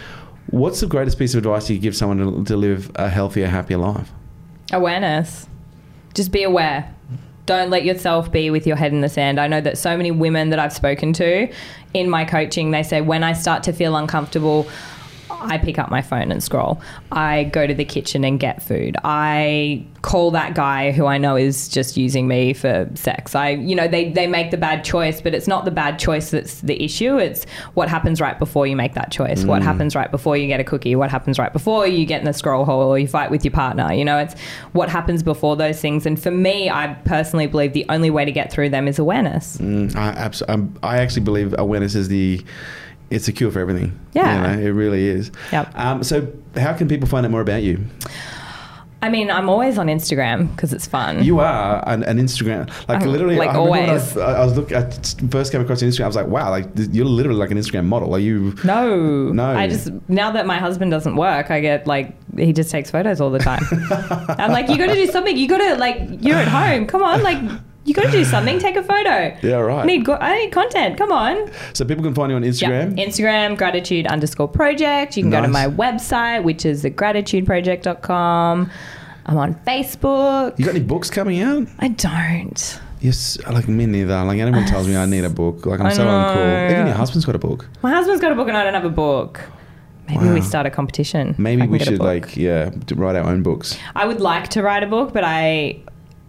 [0.50, 3.46] what's the greatest piece of advice you could give someone to, to live a healthier,
[3.48, 4.12] happier life?
[4.72, 5.48] awareness.
[6.14, 6.94] Just be aware.
[7.50, 9.40] Don't let yourself be with your head in the sand.
[9.40, 11.52] I know that so many women that I've spoken to
[11.92, 14.68] in my coaching, they say, when I start to feel uncomfortable,
[15.40, 16.80] I pick up my phone and scroll.
[17.12, 18.96] I go to the kitchen and get food.
[19.04, 23.34] I call that guy who I know is just using me for sex.
[23.34, 26.30] I, you know, they, they make the bad choice, but it's not the bad choice
[26.30, 27.18] that's the issue.
[27.18, 29.44] It's what happens right before you make that choice.
[29.44, 30.96] What happens right before you get a cookie.
[30.96, 33.52] What happens right before you get in the scroll hole or you fight with your
[33.52, 33.92] partner.
[33.92, 34.38] You know, it's
[34.72, 36.06] what happens before those things.
[36.06, 39.58] And for me, I personally believe the only way to get through them is awareness.
[39.58, 42.42] Mm, I, abs- um, I actually believe awareness is the
[43.10, 43.98] it's a cure for everything.
[44.12, 44.50] Yeah.
[44.52, 45.30] You know, it really is.
[45.52, 45.72] Yep.
[45.76, 47.84] Um, so, how can people find out more about you?
[49.02, 51.24] I mean, I'm always on Instagram because it's fun.
[51.24, 53.36] You are an, an Instagram, like Um, literally.
[53.36, 54.14] like I always.
[54.14, 54.76] I, I was looking.
[54.76, 54.90] I
[55.30, 56.04] first came across Instagram.
[56.04, 58.14] I was like, wow, like you're literally like an Instagram model.
[58.14, 58.54] Are you?
[58.62, 59.46] no, No.
[59.52, 63.22] I just now that my husband doesn't work, I get like he just takes photos
[63.22, 63.62] all the time.
[64.38, 65.34] I'm like, you got to do something.
[65.34, 66.86] You got to like, you're at home.
[66.86, 67.40] Come on, like,
[67.90, 68.60] you got to do something.
[68.60, 69.36] Take a photo.
[69.42, 69.82] Yeah, right.
[69.82, 70.96] I need go- I need content.
[70.96, 71.50] Come on.
[71.72, 72.96] So people can find you on Instagram.
[72.96, 73.04] Yeah.
[73.04, 75.16] Instagram, gratitude underscore project.
[75.16, 78.70] You can go to my website, which is thegratitudeproject.com.
[79.26, 80.56] I'm on Facebook.
[80.56, 81.66] You got any books coming out?
[81.80, 82.80] I don't.
[83.00, 84.22] Yes, like me neither.
[84.22, 86.70] Like anyone tells me I need a book, like I'm I so uncool.
[86.70, 87.66] Even your husband's got a book.
[87.82, 89.40] My husband's got a book and I don't have a book.
[90.08, 91.34] Maybe we start a competition.
[91.38, 93.76] Maybe we should like yeah write our own books.
[93.94, 95.80] I would like to write a book, but I,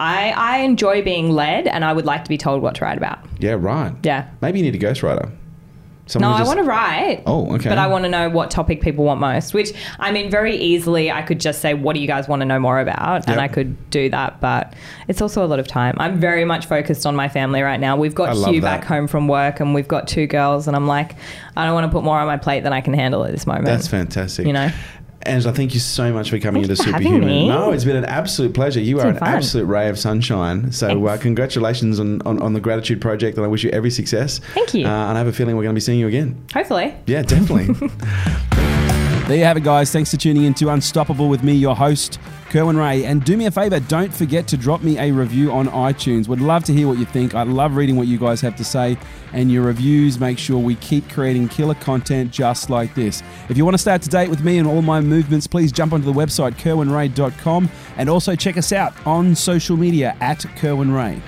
[0.02, 2.97] I, I enjoy being led, and I would like to be told what to write
[2.97, 3.20] about.
[3.39, 3.93] Yeah, right.
[4.04, 4.28] Yeah.
[4.41, 5.30] Maybe you need a ghostwriter.
[5.30, 7.24] No, Someone who I want to write.
[7.26, 7.70] Oh, okay.
[7.70, 11.10] But I want to know what topic people want most, which I mean, very easily
[11.12, 13.28] I could just say, What do you guys want to know more about?
[13.28, 13.39] And Yep.
[13.39, 14.74] I could do that, but
[15.08, 15.95] it's also a lot of time.
[15.99, 17.95] I'm very much focused on my family right now.
[17.95, 18.82] We've got Hugh that.
[18.82, 21.16] back home from work and we've got two girls, and I'm like,
[21.56, 23.47] I don't want to put more on my plate than I can handle at this
[23.47, 23.66] moment.
[23.66, 24.47] That's fantastic.
[24.47, 24.70] You know?
[25.24, 27.47] Angela, thank you so much for coming Thank into for Superhuman.
[27.47, 28.80] No, it's been an absolute pleasure.
[28.80, 29.28] You It's are an fun.
[29.28, 30.72] absolute ray of sunshine.
[30.72, 34.39] So, uh, congratulations on, on, on the Gratitude Project, and I wish you every success.
[34.53, 34.86] Thank you.
[34.86, 36.43] Uh, and I have a feeling we're going to be seeing you again.
[36.53, 36.95] Hopefully.
[37.05, 37.74] Yeah, definitely.
[39.28, 39.91] there you have it, guys.
[39.91, 42.19] Thanks for tuning in to Unstoppable with me, your host,
[42.52, 43.06] Kerwin Rae.
[43.06, 46.28] And do me a favor, don't forget to drop me a review on iTunes.
[46.28, 47.34] Would love to hear what you think.
[47.34, 48.97] I love reading what you guys have to say.
[49.32, 53.24] And your reviews make sure we keep creating killer content just like this.
[53.47, 55.72] If you want to stay up to date with me and all my movements, please
[55.72, 57.70] jump onto the website, kerwinrae.com.
[57.95, 61.22] And also check us out on social media at Kerwin Rae.